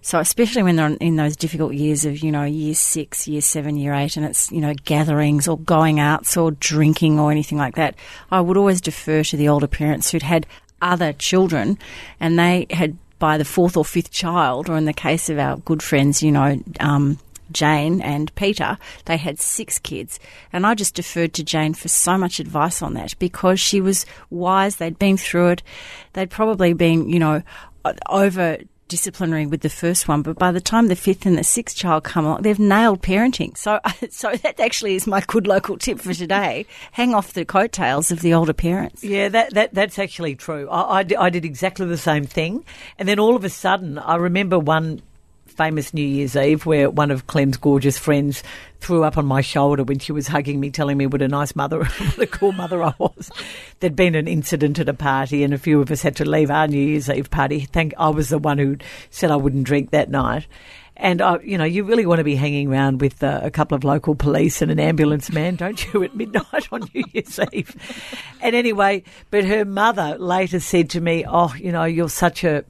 So 0.02 0.18
especially 0.18 0.62
when 0.62 0.76
they're 0.76 0.96
in 1.00 1.16
those 1.16 1.36
difficult 1.36 1.74
years 1.74 2.04
of, 2.04 2.18
you 2.18 2.30
know, 2.30 2.44
year 2.44 2.74
six, 2.74 3.26
year 3.28 3.40
seven, 3.40 3.76
year 3.76 3.94
eight, 3.94 4.16
and 4.16 4.26
it's, 4.26 4.50
you 4.50 4.60
know, 4.60 4.74
gatherings 4.84 5.48
or 5.48 5.58
going 5.58 6.00
outs 6.00 6.36
or 6.36 6.52
drinking 6.52 7.18
or 7.18 7.30
anything 7.30 7.58
like 7.58 7.76
that, 7.76 7.94
I 8.30 8.40
would 8.40 8.56
always 8.56 8.80
defer 8.80 9.22
to 9.24 9.36
the 9.36 9.48
older 9.48 9.66
parents 9.66 10.10
who'd 10.10 10.22
had 10.22 10.46
other 10.82 11.12
children 11.12 11.78
and 12.20 12.38
they 12.38 12.66
had 12.70 12.96
by 13.18 13.38
the 13.38 13.44
fourth 13.44 13.76
or 13.76 13.84
fifth 13.84 14.10
child, 14.10 14.68
or 14.68 14.76
in 14.76 14.84
the 14.84 14.92
case 14.92 15.30
of 15.30 15.38
our 15.38 15.56
good 15.58 15.82
friends, 15.82 16.22
you 16.22 16.30
know, 16.30 16.60
um, 16.80 17.18
Jane 17.52 18.00
and 18.00 18.34
Peter, 18.34 18.76
they 19.04 19.16
had 19.16 19.38
six 19.38 19.78
kids. 19.78 20.18
And 20.52 20.66
I 20.66 20.74
just 20.74 20.94
deferred 20.94 21.32
to 21.34 21.44
Jane 21.44 21.74
for 21.74 21.88
so 21.88 22.18
much 22.18 22.40
advice 22.40 22.82
on 22.82 22.94
that 22.94 23.18
because 23.18 23.60
she 23.60 23.80
was 23.80 24.04
wise. 24.30 24.76
They'd 24.76 24.98
been 24.98 25.16
through 25.16 25.50
it. 25.50 25.62
They'd 26.12 26.30
probably 26.30 26.72
been, 26.72 27.08
you 27.08 27.18
know, 27.18 27.42
over 28.08 28.58
disciplinary 28.88 29.46
with 29.46 29.62
the 29.62 29.68
first 29.68 30.08
one, 30.08 30.22
but 30.22 30.38
by 30.38 30.52
the 30.52 30.60
time 30.60 30.88
the 30.88 30.96
fifth 30.96 31.26
and 31.26 31.38
the 31.38 31.44
sixth 31.44 31.76
child 31.76 32.04
come 32.04 32.24
along, 32.24 32.42
they've 32.42 32.58
nailed 32.58 33.02
parenting. 33.02 33.56
So, 33.56 33.80
so 34.10 34.34
that 34.36 34.60
actually 34.60 34.94
is 34.94 35.06
my 35.06 35.22
good 35.26 35.46
local 35.46 35.76
tip 35.76 36.00
for 36.00 36.14
today. 36.14 36.66
Hang 36.92 37.14
off 37.14 37.32
the 37.32 37.44
coattails 37.44 38.10
of 38.10 38.20
the 38.20 38.34
older 38.34 38.52
parents. 38.52 39.02
Yeah, 39.02 39.28
that, 39.28 39.54
that 39.54 39.74
that's 39.74 39.98
actually 39.98 40.36
true. 40.36 40.68
I, 40.68 41.00
I, 41.00 41.06
I 41.18 41.30
did 41.30 41.44
exactly 41.44 41.86
the 41.86 41.96
same 41.96 42.24
thing, 42.24 42.64
and 42.98 43.08
then 43.08 43.18
all 43.18 43.36
of 43.36 43.44
a 43.44 43.50
sudden, 43.50 43.98
I 43.98 44.16
remember 44.16 44.58
one 44.58 45.02
famous 45.56 45.94
New 45.94 46.06
Year's 46.06 46.36
Eve 46.36 46.66
where 46.66 46.90
one 46.90 47.10
of 47.10 47.26
Clem's 47.26 47.56
gorgeous 47.56 47.98
friends 47.98 48.42
threw 48.80 49.02
up 49.02 49.16
on 49.16 49.24
my 49.24 49.40
shoulder 49.40 49.82
when 49.82 49.98
she 49.98 50.12
was 50.12 50.28
hugging 50.28 50.60
me, 50.60 50.70
telling 50.70 50.98
me 50.98 51.06
what 51.06 51.22
a 51.22 51.28
nice 51.28 51.56
mother, 51.56 51.84
what 51.84 52.18
a 52.18 52.26
cool 52.26 52.52
mother 52.52 52.82
I 52.82 52.94
was. 52.98 53.30
There'd 53.80 53.96
been 53.96 54.14
an 54.14 54.28
incident 54.28 54.78
at 54.78 54.88
a 54.88 54.94
party, 54.94 55.42
and 55.42 55.54
a 55.54 55.58
few 55.58 55.80
of 55.80 55.90
us 55.90 56.02
had 56.02 56.16
to 56.16 56.28
leave 56.28 56.50
our 56.50 56.66
New 56.66 56.78
Year's 56.78 57.08
Eve 57.08 57.30
party. 57.30 57.60
Thank 57.60 57.94
I 57.98 58.10
was 58.10 58.28
the 58.28 58.38
one 58.38 58.58
who 58.58 58.76
said 59.10 59.30
I 59.30 59.36
wouldn't 59.36 59.64
drink 59.64 59.90
that 59.90 60.10
night. 60.10 60.46
And 60.96 61.20
I, 61.20 61.38
you 61.40 61.58
know, 61.58 61.64
you 61.64 61.82
really 61.82 62.06
want 62.06 62.18
to 62.18 62.24
be 62.24 62.36
hanging 62.36 62.68
around 62.70 63.00
with 63.00 63.22
uh, 63.22 63.40
a 63.42 63.50
couple 63.50 63.74
of 63.74 63.82
local 63.82 64.14
police 64.14 64.62
and 64.62 64.70
an 64.70 64.78
ambulance 64.78 65.32
man, 65.32 65.56
don't 65.56 65.92
you, 65.92 66.04
at 66.04 66.14
midnight 66.14 66.68
on 66.70 66.88
New 66.94 67.02
Year's 67.12 67.40
Eve? 67.52 67.74
And 68.40 68.54
anyway, 68.54 69.02
but 69.30 69.44
her 69.44 69.64
mother 69.64 70.16
later 70.18 70.60
said 70.60 70.90
to 70.90 71.00
me, 71.00 71.24
"Oh, 71.26 71.52
you 71.54 71.72
know, 71.72 71.84
you're 71.84 72.08
such 72.08 72.44
a, 72.44 72.64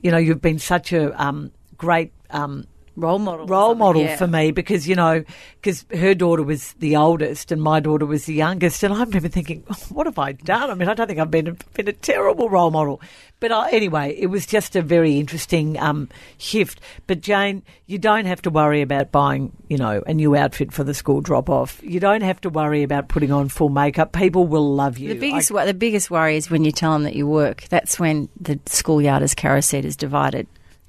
you 0.00 0.12
know, 0.12 0.16
you've 0.16 0.40
been 0.40 0.60
such 0.60 0.92
a 0.92 1.20
um, 1.20 1.50
great." 1.76 2.12
Um, 2.30 2.66
Role 2.98 3.18
model. 3.18 3.46
role 3.46 3.74
model 3.74 4.00
Yeah. 4.04 4.16
for 4.16 4.26
me 4.26 4.52
because 4.52 4.88
you 4.88 4.94
know 4.94 5.22
because 5.60 5.84
her 5.94 6.14
daughter 6.14 6.42
was 6.42 6.72
the 6.78 6.96
oldest 6.96 7.52
and 7.52 7.60
my 7.62 7.78
daughter 7.78 8.06
was 8.06 8.24
the 8.24 8.32
youngest 8.32 8.82
and 8.82 8.94
I 8.94 9.00
remember 9.02 9.28
thinking 9.28 9.64
oh, 9.68 9.74
what 9.90 10.06
have 10.06 10.18
I 10.18 10.32
done 10.32 10.70
I 10.70 10.74
mean 10.74 10.88
I 10.88 10.94
don't 10.94 11.06
think 11.06 11.20
I've 11.20 11.30
been 11.30 11.48
a, 11.48 11.52
been 11.74 11.88
a 11.88 11.92
terrible 11.92 12.48
role 12.48 12.70
model 12.70 13.02
but 13.38 13.52
I, 13.52 13.68
anyway 13.72 14.16
it 14.18 14.28
was 14.28 14.46
just 14.46 14.76
a 14.76 14.80
very 14.80 15.18
interesting 15.20 15.78
um, 15.78 16.08
shift 16.38 16.80
but 17.06 17.20
Jane 17.20 17.62
you 17.84 17.98
don't 17.98 18.24
have 18.24 18.40
to 18.40 18.50
worry 18.50 18.80
about 18.80 19.12
buying 19.12 19.52
you 19.68 19.76
know 19.76 20.02
a 20.06 20.14
new 20.14 20.34
outfit 20.34 20.72
for 20.72 20.82
the 20.82 20.94
school 20.94 21.20
drop 21.20 21.50
off 21.50 21.78
you 21.82 22.00
don't 22.00 22.22
have 22.22 22.40
to 22.40 22.48
worry 22.48 22.82
about 22.82 23.08
putting 23.08 23.30
on 23.30 23.50
full 23.50 23.68
makeup 23.68 24.12
people 24.12 24.46
will 24.46 24.74
love 24.74 24.96
you 24.96 25.10
The 25.10 25.20
biggest, 25.20 25.52
I- 25.52 25.66
the 25.66 25.74
biggest 25.74 26.10
worry 26.10 26.38
is 26.38 26.48
when 26.48 26.64
you 26.64 26.72
tell 26.72 26.94
them 26.94 27.02
that 27.02 27.14
you 27.14 27.26
work. 27.26 27.64
That's 27.68 28.00
when 28.00 28.30
the 28.40 28.58
schoolyard, 28.64 29.22
as 29.22 29.34
Caro 29.34 29.60
said, 29.60 29.84
is 29.84 29.96
divided. 29.98 30.46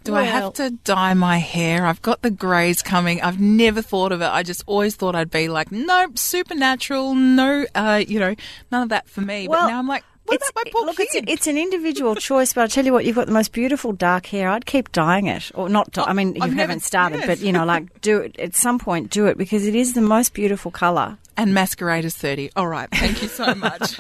Do 0.08 0.16
I 0.16 0.24
have 0.24 0.54
to 0.54 0.72
dye 0.72 1.14
my 1.14 1.38
hair? 1.38 1.86
I've 1.86 2.02
got 2.02 2.22
the 2.22 2.32
greys 2.32 2.82
coming. 2.82 3.22
I've 3.22 3.40
never 3.40 3.82
thought 3.82 4.12
of 4.12 4.22
it. 4.22 4.26
I 4.26 4.42
just 4.42 4.64
always 4.66 4.96
thought 4.96 5.16
I'd 5.16 5.30
be 5.30 5.50
like, 5.50 5.72
nope, 5.72 6.18
supernatural, 6.18 7.14
no, 7.14 7.66
uh, 7.76 8.04
you 8.08 8.20
know, 8.20 8.34
none 8.72 8.84
of 8.84 8.90
that 8.90 9.10
for 9.10 9.22
me. 9.22 9.48
but 9.48 9.68
now 9.68 9.80
I'm 9.80 9.88
like, 9.88 10.04
what 10.24 10.36
it's, 10.36 10.50
about 10.50 10.66
my 10.66 10.72
poor 10.72 10.86
look? 10.86 11.00
It's, 11.00 11.16
it's 11.16 11.48
an 11.48 11.58
individual 11.58 12.16
choice, 12.30 12.54
but 12.54 12.64
I 12.64 12.68
tell 12.68 12.86
you 12.86 12.94
what, 12.94 13.06
you've 13.06 13.16
got 13.16 13.28
the 13.28 13.34
most 13.34 13.52
beautiful 13.52 13.94
dark 13.94 14.26
hair. 14.28 14.50
I'd 14.50 14.66
keep 14.66 14.92
dyeing 14.92 15.28
it, 15.28 15.52
or 15.56 15.70
not. 15.70 15.92
Dye, 15.92 16.04
I 16.04 16.14
mean, 16.14 16.36
you 16.36 16.42
I've 16.42 16.54
haven't 16.54 16.84
started, 16.84 17.20
yes. 17.20 17.28
but 17.28 17.40
you 17.40 17.52
know, 17.52 17.66
like 17.66 18.02
do 18.02 18.20
it 18.20 18.40
at 18.40 18.56
some 18.56 18.80
point. 18.80 19.10
Do 19.10 19.28
it 19.28 19.38
because 19.38 19.66
it 19.66 19.76
is 19.76 19.94
the 19.94 20.02
most 20.02 20.34
beautiful 20.34 20.72
colour. 20.72 21.18
And 21.38 21.54
Masquerade 21.54 22.04
is 22.04 22.18
30. 22.18 22.50
All 22.56 22.68
right. 22.68 22.90
Thank 22.90 23.22
you 23.22 23.28
so 23.28 23.54
much. 23.56 24.00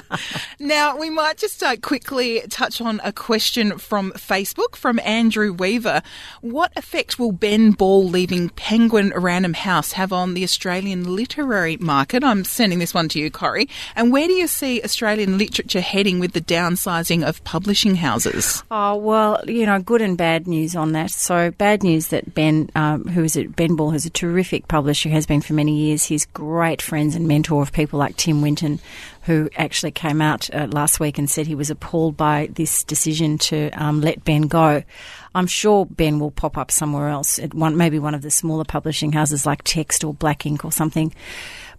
now, 0.60 0.96
we 0.96 1.10
might 1.10 1.36
just 1.36 1.60
uh, 1.60 1.76
quickly 1.76 2.40
touch 2.48 2.80
on 2.80 3.00
a 3.02 3.12
question 3.12 3.78
from 3.78 4.12
Facebook 4.12 4.76
from 4.76 5.00
Andrew 5.00 5.52
Weaver. 5.52 6.02
What 6.40 6.72
effect 6.76 7.18
will 7.18 7.32
Ben 7.32 7.72
Ball 7.72 8.04
leaving 8.04 8.50
Penguin 8.50 9.12
Random 9.16 9.54
House 9.54 9.92
have 9.92 10.12
on 10.12 10.34
the 10.34 10.44
Australian 10.44 11.16
literary 11.16 11.76
market? 11.78 12.22
I'm 12.22 12.44
sending 12.44 12.78
this 12.78 12.94
one 12.94 13.08
to 13.08 13.18
you, 13.18 13.28
Corrie. 13.28 13.68
And 13.96 14.12
where 14.12 14.28
do 14.28 14.34
you 14.34 14.46
see 14.46 14.80
Australian 14.82 15.36
literature 15.36 15.80
heading 15.80 16.20
with 16.20 16.32
the 16.32 16.40
downsizing 16.40 17.26
of 17.26 17.42
publishing 17.42 17.96
houses? 17.96 18.62
Oh, 18.70 18.94
well, 18.94 19.42
you 19.48 19.66
know, 19.66 19.80
good 19.80 20.00
and 20.00 20.16
bad 20.16 20.46
news 20.46 20.76
on 20.76 20.92
that. 20.92 21.10
So, 21.10 21.50
bad 21.50 21.82
news 21.82 22.08
that 22.08 22.34
Ben, 22.34 22.70
um, 22.76 23.04
who 23.04 23.24
is 23.24 23.36
a, 23.36 23.46
Ben 23.46 23.74
Ball, 23.74 23.90
who's 23.90 24.06
a 24.06 24.10
terrific 24.10 24.68
publisher, 24.68 25.08
has 25.08 25.26
been 25.26 25.40
for 25.40 25.54
many 25.54 25.76
years. 25.76 26.04
He's 26.04 26.26
great 26.26 26.67
friends 26.76 27.14
and 27.14 27.26
mentor 27.26 27.62
of 27.62 27.72
people 27.72 27.98
like 27.98 28.16
Tim 28.16 28.42
Winton, 28.42 28.80
who 29.22 29.48
actually 29.56 29.92
came 29.92 30.20
out 30.20 30.52
uh, 30.54 30.66
last 30.70 31.00
week 31.00 31.18
and 31.18 31.28
said 31.28 31.46
he 31.46 31.54
was 31.54 31.70
appalled 31.70 32.16
by 32.16 32.48
this 32.52 32.84
decision 32.84 33.38
to 33.38 33.70
um, 33.70 34.00
let 34.00 34.24
Ben 34.24 34.42
go. 34.42 34.82
I'm 35.34 35.46
sure 35.46 35.86
Ben 35.86 36.18
will 36.18 36.30
pop 36.30 36.56
up 36.56 36.70
somewhere 36.70 37.08
else 37.08 37.38
at 37.38 37.54
one, 37.54 37.76
maybe 37.76 37.98
one 37.98 38.14
of 38.14 38.22
the 38.22 38.30
smaller 38.30 38.64
publishing 38.64 39.12
houses 39.12 39.46
like 39.46 39.62
Text 39.64 40.04
or 40.04 40.14
Black 40.14 40.40
Inc. 40.40 40.64
or 40.64 40.72
something. 40.72 41.14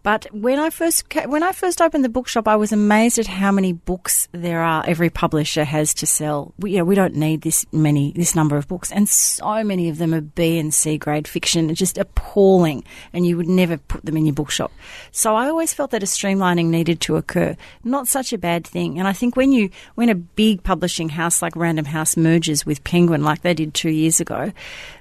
But 0.01 0.27
when 0.33 0.59
I 0.59 0.69
first 0.69 1.13
when 1.25 1.43
I 1.43 1.51
first 1.51 1.81
opened 1.81 2.05
the 2.05 2.09
bookshop, 2.09 2.47
I 2.47 2.55
was 2.55 2.71
amazed 2.71 3.19
at 3.19 3.27
how 3.27 3.51
many 3.51 3.73
books 3.73 4.29
there 4.31 4.61
are. 4.61 4.83
Every 4.87 5.09
publisher 5.09 5.65
has 5.65 5.93
to 5.95 6.07
sell. 6.07 6.53
We, 6.57 6.71
you 6.71 6.77
know, 6.77 6.85
we 6.85 6.95
don't 6.95 7.15
need 7.15 7.41
this 7.41 7.65
many, 7.73 8.13
this 8.13 8.33
number 8.33 8.55
of 8.55 8.67
books, 8.67 8.91
and 8.91 9.09
so 9.09 9.63
many 9.63 9.89
of 9.89 9.97
them 9.97 10.13
are 10.13 10.21
B 10.21 10.57
and 10.57 10.73
C 10.73 10.97
grade 10.97 11.27
fiction. 11.27 11.69
It's 11.69 11.79
just 11.79 11.97
appalling, 11.97 12.83
and 13.11 13.25
you 13.25 13.35
would 13.35 13.49
never 13.49 13.77
put 13.77 14.05
them 14.05 14.15
in 14.15 14.25
your 14.25 14.33
bookshop. 14.33 14.71
So 15.11 15.35
I 15.35 15.49
always 15.49 15.73
felt 15.73 15.91
that 15.91 16.03
a 16.03 16.05
streamlining 16.05 16.67
needed 16.67 17.01
to 17.01 17.17
occur. 17.17 17.57
Not 17.83 18.07
such 18.07 18.31
a 18.31 18.37
bad 18.37 18.65
thing, 18.65 18.99
and 18.99 19.07
I 19.07 19.13
think 19.13 19.35
when 19.35 19.51
you 19.51 19.69
when 19.95 20.09
a 20.09 20.15
big 20.15 20.63
publishing 20.63 21.09
house 21.09 21.41
like 21.41 21.55
Random 21.57 21.85
House 21.85 22.15
merges 22.15 22.65
with 22.65 22.83
Penguin, 22.85 23.23
like 23.23 23.41
they 23.41 23.53
did 23.53 23.73
two 23.73 23.89
years 23.89 24.21
ago, 24.21 24.53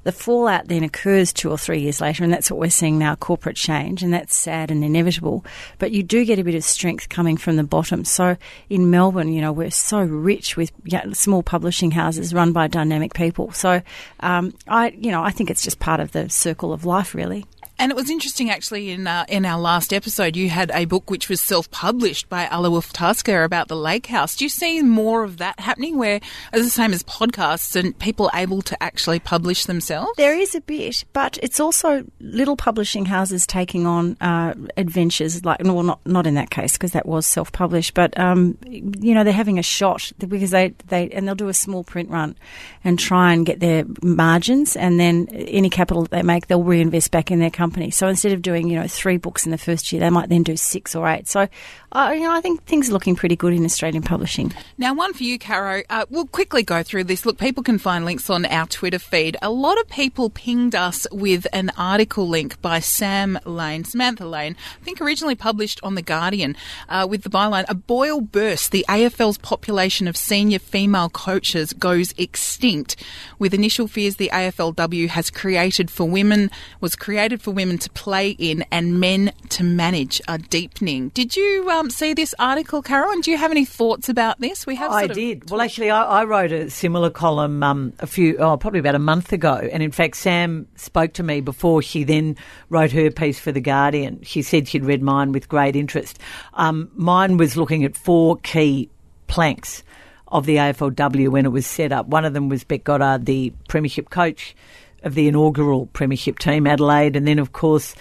the 0.02 0.12
fallout 0.12 0.67
then 0.67 0.83
occurs 0.83 1.33
two 1.33 1.50
or 1.50 1.59
three 1.59 1.81
years 1.81 2.00
later, 2.00 2.25
and 2.25 2.33
that's 2.33 2.50
what 2.50 2.59
we're 2.59 2.71
seeing 2.71 2.99
now: 2.99 3.14
corporate 3.14 3.57
change, 3.57 4.02
and 4.02 4.12
that's 4.12 4.37
sad 4.37 4.73
and 4.73 4.88
inevitable, 4.88 5.45
but 5.78 5.92
you 5.92 6.02
do 6.02 6.25
get 6.25 6.38
a 6.38 6.45
bit 6.45 6.54
of 6.54 6.64
strength 6.64 7.09
coming 7.09 7.37
from 7.37 7.57
the 7.57 7.62
bottom. 7.64 8.04
So 8.04 8.37
in 8.68 8.90
Melbourne, 8.90 9.33
you 9.33 9.40
know, 9.40 9.52
we're 9.52 9.71
so 9.71 10.00
rich 10.00 10.57
with 10.57 10.73
small 11.12 11.42
publishing 11.42 11.92
houses 11.92 12.35
run 12.35 12.52
by 12.52 12.66
dynamic 12.66 13.14
people. 13.14 13.52
So 13.52 13.83
um, 14.21 14.54
I, 14.66 14.90
you 14.90 15.11
know, 15.11 15.23
I 15.23 15.30
think 15.30 15.50
it's 15.50 15.62
just 15.62 15.78
part 15.78 16.00
of 16.00 16.12
the 16.12 16.28
circle 16.28 16.73
of 16.73 16.85
life, 16.85 17.14
really. 17.14 17.47
And 17.81 17.93
it 17.93 17.97
was 17.97 18.11
interesting, 18.11 18.51
actually, 18.51 18.91
in 18.91 19.07
uh, 19.07 19.25
in 19.29 19.45
our 19.45 19.61
last 19.61 19.93
episode, 19.93 20.35
you 20.35 20.49
had 20.49 20.73
a 20.75 20.85
book 20.85 21.11
which 21.11 21.29
was 21.29 21.41
self 21.41 21.71
published 21.71 22.29
by 22.29 22.47
Alawulf 22.47 22.91
Tasker 22.93 23.45
about 23.45 23.69
the 23.69 23.77
lake 23.77 24.07
house. 24.07 24.35
Do 24.35 24.45
you 24.45 24.49
see 24.49 24.83
more 24.83 25.23
of 25.23 25.37
that 25.37 25.61
happening, 25.61 25.97
where 25.97 26.17
it's 26.53 26.65
the 26.65 26.71
same 26.71 26.93
as 26.93 27.05
podcasts 27.05 27.77
and 27.77 27.97
people 27.97 28.31
able 28.35 28.63
to 28.63 28.83
actually 28.83 29.21
publish 29.21 29.67
themselves? 29.67 30.11
There 30.17 30.37
is 30.37 30.57
a 30.57 30.61
bit, 30.61 31.05
but 31.13 31.39
it's 31.41 31.61
also 31.61 32.05
little 32.19 32.57
publishing 32.57 33.05
houses 33.05 33.47
taking 33.47 33.87
on 33.87 34.17
uh, 34.21 34.55
adventures. 34.77 35.45
Like, 35.45 35.63
well, 35.63 35.85
not 35.85 36.05
not 36.05 36.27
in 36.27 36.35
that 36.35 36.51
case 36.51 36.73
because 36.73 36.91
that 36.93 37.07
was 37.07 37.27
self 37.27 37.53
published, 37.53 37.95
but 37.95 38.19
um, 38.19 38.59
you 38.67 39.15
know 39.15 39.23
they're 39.23 39.33
having 39.33 39.61
a 39.61 39.63
shot 39.63 40.11
because 40.19 40.51
they 40.51 40.75
they 40.89 41.11
and 41.11 41.29
they'll 41.29 41.37
do 41.37 41.49
a 41.49 41.55
small 41.55 41.85
print 41.85 42.11
run 42.11 42.35
and 42.83 42.99
try 42.99 43.33
and 43.33 43.47
get 43.47 43.61
their 43.61 43.85
margins, 44.03 44.75
and 44.75 44.99
then 44.99 45.29
any 45.31 45.71
capital 45.71 46.03
that 46.03 46.11
they 46.11 46.23
make, 46.23 46.49
they'll 46.49 46.65
reinvest 46.65 47.13
back 47.13 47.31
in 47.31 47.39
their 47.39 47.51
company 47.51 47.68
company. 47.69 47.91
So 47.91 48.09
instead 48.09 48.33
of 48.33 48.41
doing, 48.41 48.69
you 48.69 48.81
know, 48.81 48.87
three 48.87 49.19
books 49.19 49.45
in 49.45 49.53
the 49.53 49.59
first 49.59 49.93
year, 49.93 50.01
they 50.01 50.09
might 50.09 50.31
then 50.31 50.43
do 50.43 50.57
six 50.57 50.95
or 50.95 51.07
eight. 51.07 51.29
So, 51.29 51.49
uh, 51.93 52.13
you 52.15 52.23
know, 52.23 52.33
I 52.33 52.41
think 52.41 52.65
things 52.65 52.89
are 52.89 52.93
looking 52.93 53.15
pretty 53.15 53.37
good 53.37 53.53
in 53.53 53.65
Australian 53.65 54.03
publishing. 54.03 54.55
Now, 54.79 54.95
one 54.95 55.13
for 55.13 55.23
you, 55.23 55.39
Caro. 55.39 55.83
Uh, 55.91 56.07
we'll 56.09 56.27
quickly 56.27 56.63
go 56.63 56.83
through 56.83 57.05
this. 57.05 57.27
Look, 57.27 57.39
people 57.39 57.63
can 57.63 57.79
find 57.79 58.05
links 58.05 58.31
on 58.31 58.47
our 58.47 58.67
Twitter 58.67 58.99
feed. 58.99 59.37
A 59.43 59.51
lot 59.51 59.79
of 59.79 59.89
people 59.89 60.31
pinged 60.31 60.75
us 60.75 61.07
with 61.13 61.47
an 61.53 61.71
article 61.77 62.27
link 62.27 62.61
by 62.63 62.81
Sam 62.81 63.39
Lane, 63.45 63.85
Samantha 63.85 64.27
Lane, 64.27 64.57
I 64.81 64.85
think 64.85 65.01
originally 65.01 65.35
published 65.35 65.81
on 65.83 65.95
The 65.95 66.03
Guardian, 66.03 66.57
uh, 66.89 67.07
with 67.09 67.23
the 67.23 67.31
byline, 67.31 67.65
A 67.69 67.75
boil 67.75 68.21
burst. 68.21 68.71
The 68.71 68.87
AFL's 68.89 69.39
population 69.39 70.09
of 70.09 70.17
senior 70.17 70.59
female 70.59 71.11
coaches 71.11 71.73
goes 71.75 72.15
extinct, 72.17 72.97
with 73.39 73.53
initial 73.53 73.89
fears 73.89 74.17
the 74.17 74.31
AFLW 74.33 75.09
has 75.09 75.31
created 75.31 75.91
for 75.91 76.09
women, 76.09 76.51
was 76.81 76.97
created 76.97 77.43
for 77.43 77.51
women 77.59 77.77
to 77.77 77.91
play 77.91 78.31
in 78.31 78.65
and 78.71 79.00
men 79.00 79.33
to 79.49 79.65
manage 79.65 80.23
are 80.29 80.38
deepening. 80.38 81.09
Did 81.09 81.35
you 81.35 81.68
um, 81.68 81.90
see 81.90 82.14
this 82.14 82.33
article, 82.38 82.83
Carol? 82.83 83.11
And 83.11 83.21
do 83.21 83.33
you 83.33 83.37
have 83.37 83.51
any 83.51 83.64
thoughts 83.64 84.09
about 84.09 84.40
this? 84.40 84.64
We 84.64 84.77
have. 84.77 84.92
I 84.92 85.09
did. 85.09 85.51
Well, 85.51 85.61
actually, 85.61 85.90
I, 85.90 86.21
I, 86.21 86.25
wrote 86.25 86.53
a 86.53 86.71
similar 86.71 87.11
column 87.11 87.64
um, 87.64 87.92
a 87.99 88.07
few, 88.07 88.37
oh, 88.38 88.57
probably 88.57 88.79
about 88.79 88.94
a 88.94 89.01
month 89.01 89.33
ago. 89.33 89.55
And 89.73 89.83
in 89.83 89.90
fact, 89.90 90.16
Sam 90.18 90.68
spoke 90.77 91.14
to 91.14 91.25
me 91.25 91.40
before 91.40 91.83
she 91.83 92.05
then 92.05 92.37
wrote 92.71 92.92
her 92.92 93.11
piece 93.11 93.40
for 93.40 93.51
the 93.51 93.61
Guardian. 93.61 94.23
She 94.23 94.40
said 94.42 94.68
she'd 94.68 94.85
read 94.85 95.03
mine 95.03 95.33
with 95.33 95.49
great 95.49 95.75
interest. 95.75 96.21
Um, 96.55 96.88
mine 96.94 97.38
was 97.38 97.57
looking 97.57 97.83
at 97.83 97.97
four 97.97 98.37
key 98.37 98.88
planks 99.27 99.83
of 100.29 100.47
the 100.47 100.57
AFLW 100.59 101.31
when 101.31 101.44
it 101.44 101.51
was 101.51 101.66
set 101.66 101.90
up. 101.90 102.07
One 102.07 102.25
of 102.25 102.35
them 102.35 102.49
was 102.49 102.62
Bec 102.62 102.85
Goddard, 102.85 103.27
the 103.27 103.53
premiership 103.66 104.11
coach 104.11 104.55
of 105.03 105.15
the 105.15 105.29
inaugural 105.29 105.87
Premiership 105.87 106.39
team, 106.39 106.67
Adelaide, 106.67 107.17
and 107.17 107.27
then 107.27 107.39
of 107.39 107.53
course 107.53 107.95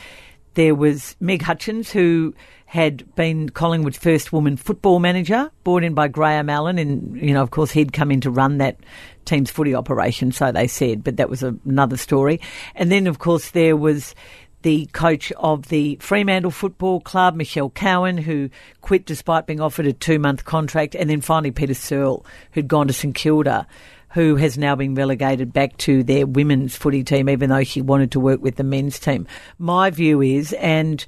there 0.57 0.73
was 0.73 1.15
Meg 1.19 1.43
Hutchins, 1.43 1.91
who 1.91 2.33
had 2.65 3.15
been 3.15 3.47
Collingwood's 3.47 3.97
first 3.97 4.33
woman 4.33 4.57
football 4.57 4.97
manager, 4.99 5.51
brought 5.63 5.83
in 5.83 5.93
by 5.93 6.07
Graeme 6.07 6.49
Allan, 6.49 6.79
and 6.79 7.15
you 7.15 7.33
know, 7.33 7.43
of 7.43 7.51
course, 7.51 7.69
he'd 7.69 7.93
come 7.93 8.11
in 8.11 8.21
to 8.21 8.31
run 8.31 8.57
that 8.57 8.77
team's 9.23 9.51
footy 9.51 9.75
operation, 9.75 10.31
so 10.31 10.51
they 10.51 10.67
said, 10.67 11.03
but 11.03 11.17
that 11.17 11.29
was 11.29 11.43
another 11.43 11.95
story. 11.95 12.41
And 12.75 12.91
then, 12.91 13.05
of 13.05 13.19
course, 13.19 13.51
there 13.51 13.77
was 13.77 14.15
the 14.63 14.87
coach 14.87 15.31
of 15.33 15.67
the 15.67 15.97
Fremantle 16.01 16.49
Football 16.49 17.01
Club, 17.01 17.35
Michelle 17.35 17.69
Cowan, 17.69 18.17
who 18.17 18.49
quit 18.81 19.05
despite 19.05 19.45
being 19.45 19.61
offered 19.61 19.85
a 19.85 19.93
two 19.93 20.17
month 20.17 20.43
contract, 20.43 20.95
and 20.95 21.07
then 21.09 21.21
finally 21.21 21.51
Peta 21.51 21.75
Searle, 21.75 22.25
who'd 22.53 22.67
gone 22.67 22.87
to 22.87 22.93
St 22.93 23.13
Kilda 23.13 23.67
who 24.13 24.35
has 24.35 24.57
now 24.57 24.75
been 24.75 24.95
relegated 24.95 25.53
back 25.53 25.77
to 25.77 26.03
their 26.03 26.25
women's 26.25 26.75
footy 26.75 27.03
team, 27.03 27.29
even 27.29 27.49
though 27.49 27.63
she 27.63 27.81
wanted 27.81 28.11
to 28.11 28.19
work 28.19 28.41
with 28.41 28.55
the 28.55 28.63
men's 28.63 28.99
team. 28.99 29.27
My 29.59 29.89
view 29.89 30.21
is, 30.21 30.53
and 30.53 31.05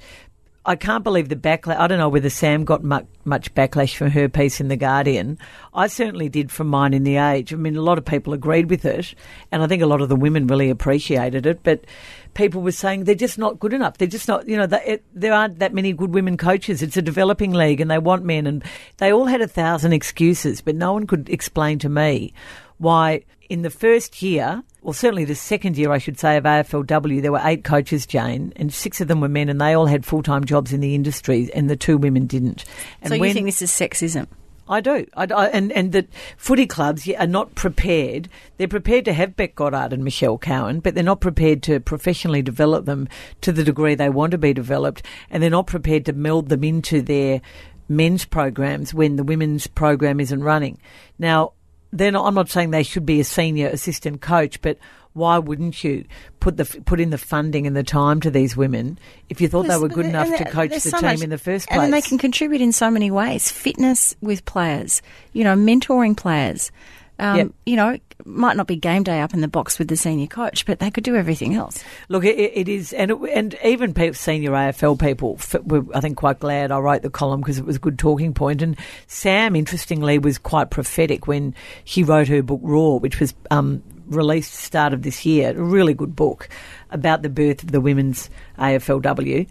I 0.66 0.76
can't 0.76 1.04
believe 1.04 1.30
the 1.30 1.36
backlash. 1.36 1.78
I 1.80 1.88
don't 1.88 1.98
know 1.98 2.10
whether 2.10 2.30
Sam 2.30 2.66
got 2.66 2.84
much, 2.84 3.06
much 3.24 3.54
backlash 3.56 3.96
from 3.96 4.12
her 4.12 4.28
piece 4.28 4.60
in 4.60 4.68
The 4.68 4.76
Guardian. 4.76 5.40
I 5.74 5.88
certainly 5.88 6.28
did 6.28 6.52
from 6.52 6.68
mine 6.68 6.94
in 6.94 7.04
The 7.06 7.16
Age. 7.16 7.54
I 7.54 7.56
mean, 7.56 7.78
a 7.78 7.82
lot 7.82 7.98
of 7.98 8.06
people 8.06 8.34
agreed 8.34 8.70
with 8.70 8.84
it, 8.84 9.16
and 9.52 9.64
I 9.64 9.68
think 9.68 9.82
a 9.82 9.88
lot 9.88 10.02
of 10.02 10.10
the 10.10 10.16
women 10.18 10.48
really 10.48 10.70
appreciated 10.70 11.46
it, 11.46 11.64
but 11.64 11.86
people 12.34 12.62
were 12.62 12.74
saying 12.74 13.06
they're 13.06 13.16
just 13.16 13.40
not 13.40 13.60
good 13.60 13.74
enough. 13.74 13.98
They're 13.98 14.08
just 14.08 14.28
not, 14.28 14.48
you 14.48 14.58
know, 14.58 14.68
it, 14.86 15.04
there 15.14 15.34
aren't 15.34 15.60
that 15.60 15.74
many 15.74 15.94
good 15.94 16.14
women 16.14 16.36
coaches. 16.36 16.84
It's 16.84 16.98
a 16.98 17.02
developing 17.02 17.52
league 17.52 17.80
and 17.82 17.90
they 17.90 17.98
want 17.98 18.26
men, 18.26 18.46
and 18.46 18.64
they 18.98 19.14
all 19.14 19.26
had 19.26 19.42
a 19.42 19.48
thousand 19.48 19.94
excuses, 19.94 20.60
but 20.62 20.76
no 20.76 20.94
one 20.94 21.08
could 21.08 21.30
explain 21.30 21.80
to 21.80 21.90
me 21.90 22.34
why 22.80 23.24
in 23.50 23.62
the 23.62 23.70
first 23.70 24.22
year, 24.22 24.64
well, 24.82 24.94
certainly 24.94 25.26
the 25.26 25.36
second 25.36 25.78
year, 25.78 25.92
I 25.92 25.98
should 25.98 26.20
say, 26.20 26.38
of 26.38 26.46
AFLW, 26.46 27.22
there 27.22 27.32
were 27.32 27.42
eight 27.44 27.64
coaches, 27.64 28.06
Jane, 28.06 28.54
and 28.56 28.74
six 28.74 29.02
of 29.02 29.08
them 29.08 29.22
were 29.22 29.30
men, 29.30 29.50
and 29.50 29.60
they 29.60 29.74
all 29.74 29.88
had 29.88 30.06
full 30.06 30.24
time 30.24 30.46
jobs 30.46 30.72
in 30.72 30.80
the 30.80 30.96
industry, 30.96 31.50
and 31.54 31.70
the 31.70 31.76
two 31.76 31.98
women 31.98 32.26
didn't. 32.28 32.66
And 33.02 33.10
so 33.10 33.16
you 33.16 33.22
when, 33.22 33.34
think 33.34 33.46
this 33.46 33.62
is 33.62 33.72
sexism? 33.72 34.28
I 34.70 34.82
do. 34.82 35.08
I, 35.16 35.24
I, 35.24 35.48
and, 35.48 35.72
and 35.72 35.92
that 35.94 36.08
footy 36.38 36.68
clubs 36.68 37.10
are 37.10 37.28
not 37.28 37.56
prepared. 37.56 38.30
They're 38.58 38.68
prepared 38.68 39.06
to 39.06 39.14
have 39.14 39.36
Bec 39.36 39.56
Goddard 39.56 39.94
and 39.94 40.04
Michelle 40.04 40.38
Cowan, 40.38 40.80
but 40.80 40.94
they're 40.94 41.04
not 41.04 41.22
prepared 41.22 41.64
to 41.64 41.80
professionally 41.80 42.44
develop 42.44 42.86
them 42.86 43.10
to 43.42 43.52
the 43.52 43.64
degree 43.64 43.96
they 43.96 44.10
want 44.10 44.32
to 44.32 44.38
be 44.38 44.54
developed, 44.54 45.04
and 45.32 45.42
they're 45.42 45.50
not 45.50 45.66
prepared 45.66 46.06
to 46.06 46.14
meld 46.14 46.50
them 46.50 46.64
into 46.64 47.02
their 47.02 47.42
men's 47.90 48.26
programs 48.26 48.94
when 48.94 49.16
the 49.16 49.24
women's 49.24 49.66
program 49.66 50.20
isn't 50.20 50.44
running. 50.44 50.78
Now, 51.18 51.54
then 51.92 52.16
I'm 52.16 52.34
not 52.34 52.50
saying 52.50 52.72
they 52.72 52.84
should 52.84 53.06
be 53.06 53.20
a 53.20 53.24
senior 53.24 53.68
assistant 53.68 54.22
coach, 54.22 54.62
but 54.62 54.78
why 55.14 55.38
wouldn't 55.38 55.84
you 55.84 56.06
put 56.40 56.58
the 56.58 56.66
put 56.86 57.00
in 57.00 57.10
the 57.10 57.18
funding 57.18 57.66
and 57.66 57.76
the 57.76 57.84
time 57.84 58.22
to 58.22 58.32
these 58.32 58.56
women 58.56 59.00
if 59.28 59.42
you 59.42 59.48
thought 59.48 59.68
they 59.68 59.78
were 59.78 59.90
good 59.90 60.06
enough 60.06 60.36
to 60.38 60.46
coach 60.46 60.72
the 60.72 60.80
so 60.80 61.00
team 61.00 61.10
much, 61.10 61.22
in 61.22 61.30
the 61.30 61.38
first 61.38 61.68
place? 61.68 61.80
And 61.80 61.94
they 61.94 62.02
can 62.02 62.18
contribute 62.18 62.62
in 62.62 62.72
so 62.72 62.92
many 62.92 63.12
ways: 63.12 63.52
fitness 63.52 64.16
with 64.22 64.46
players, 64.46 65.02
you 65.34 65.44
know, 65.44 65.56
mentoring 65.56 66.16
players. 66.16 66.72
Um, 67.18 67.38
yep. 67.38 67.52
You 67.66 67.76
know, 67.76 67.98
might 68.26 68.58
not 68.58 68.68
be 68.68 68.76
game 68.76 69.04
day 69.04 69.22
up 69.22 69.34
in 69.34 69.42
the 69.42 69.48
box 69.48 69.80
with 69.80 69.88
the 69.88 69.96
senior 69.96 70.28
coach, 70.28 70.66
but 70.66 70.80
they 70.80 70.92
could 70.92 71.04
do 71.04 71.16
everything 71.16 71.56
else. 71.56 71.84
Look, 72.10 72.26
it, 72.26 72.38
it 72.38 72.68
is, 72.68 72.94
and 72.94 73.12
it, 73.12 73.18
and 73.32 73.58
even 73.64 73.94
senior 74.14 74.52
AFL 74.52 75.00
people 75.00 75.40
were, 75.64 75.86
I 75.96 76.02
think, 76.02 76.18
quite 76.18 76.40
glad 76.40 76.72
I 76.72 76.80
wrote 76.80 77.02
the 77.02 77.10
column 77.10 77.42
because 77.42 77.58
it 77.58 77.66
was 77.66 77.78
a 77.78 77.80
good 77.80 77.98
talking 77.98 78.34
point. 78.34 78.62
And 78.62 78.78
Sam, 79.08 79.56
interestingly, 79.56 80.20
was 80.20 80.38
quite 80.38 80.70
prophetic 80.70 81.28
when 81.28 81.56
she 81.86 82.04
wrote 82.04 82.28
her 82.28 82.44
book 82.44 82.62
Raw, 82.64 82.96
which 82.96 83.20
was 83.20 83.34
um, 83.52 83.84
released 84.08 84.54
start 84.54 84.94
of 84.94 85.04
this 85.04 85.26
year. 85.26 85.52
A 85.52 85.64
really 85.64 85.94
good 85.94 86.16
book 86.16 86.50
about 86.92 87.22
the 87.22 87.30
birth 87.30 87.64
of 87.64 87.72
the 87.72 87.82
women's 87.82 88.30
AFLW. 88.58 89.48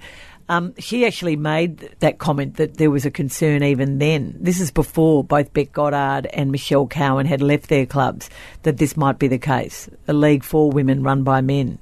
Um, 0.50 0.74
she 0.78 1.04
actually 1.04 1.36
made 1.36 1.94
that 2.00 2.18
comment 2.18 2.56
that 2.56 2.78
there 2.78 2.90
was 2.90 3.04
a 3.04 3.10
concern 3.10 3.62
even 3.62 3.98
then. 3.98 4.34
This 4.40 4.60
is 4.60 4.70
before 4.70 5.22
both 5.22 5.52
Bec 5.52 5.72
Goddard 5.72 6.26
and 6.26 6.50
Michelle 6.50 6.86
Cowan 6.86 7.26
had 7.26 7.42
left 7.42 7.68
their 7.68 7.84
clubs, 7.84 8.30
that 8.62 8.78
this 8.78 8.96
might 8.96 9.18
be 9.18 9.28
the 9.28 9.38
case. 9.38 9.90
A 10.06 10.14
league 10.14 10.44
for 10.44 10.70
women 10.70 11.02
run 11.02 11.22
by 11.22 11.42
men. 11.42 11.78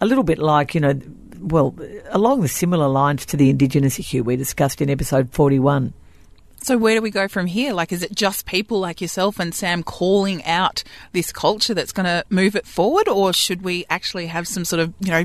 A 0.00 0.06
little 0.06 0.24
bit 0.24 0.38
like, 0.38 0.74
you 0.74 0.80
know, 0.80 0.98
well, 1.40 1.74
along 2.10 2.40
the 2.40 2.48
similar 2.48 2.88
lines 2.88 3.26
to 3.26 3.36
the 3.36 3.50
Indigenous 3.50 3.98
issue 3.98 4.22
we 4.22 4.36
discussed 4.36 4.80
in 4.80 4.88
episode 4.88 5.30
41. 5.32 5.92
So 6.62 6.76
where 6.76 6.94
do 6.94 7.02
we 7.02 7.10
go 7.10 7.26
from 7.26 7.46
here? 7.46 7.72
Like, 7.72 7.90
is 7.90 8.02
it 8.02 8.14
just 8.14 8.44
people 8.44 8.80
like 8.80 9.00
yourself 9.00 9.38
and 9.38 9.54
Sam 9.54 9.82
calling 9.82 10.44
out 10.44 10.82
this 11.12 11.32
culture 11.32 11.72
that's 11.72 11.92
going 11.92 12.04
to 12.04 12.24
move 12.28 12.54
it 12.54 12.66
forward, 12.66 13.08
or 13.08 13.32
should 13.32 13.62
we 13.62 13.86
actually 13.88 14.26
have 14.26 14.46
some 14.46 14.66
sort 14.66 14.80
of, 14.80 14.92
you 15.00 15.10
know, 15.10 15.24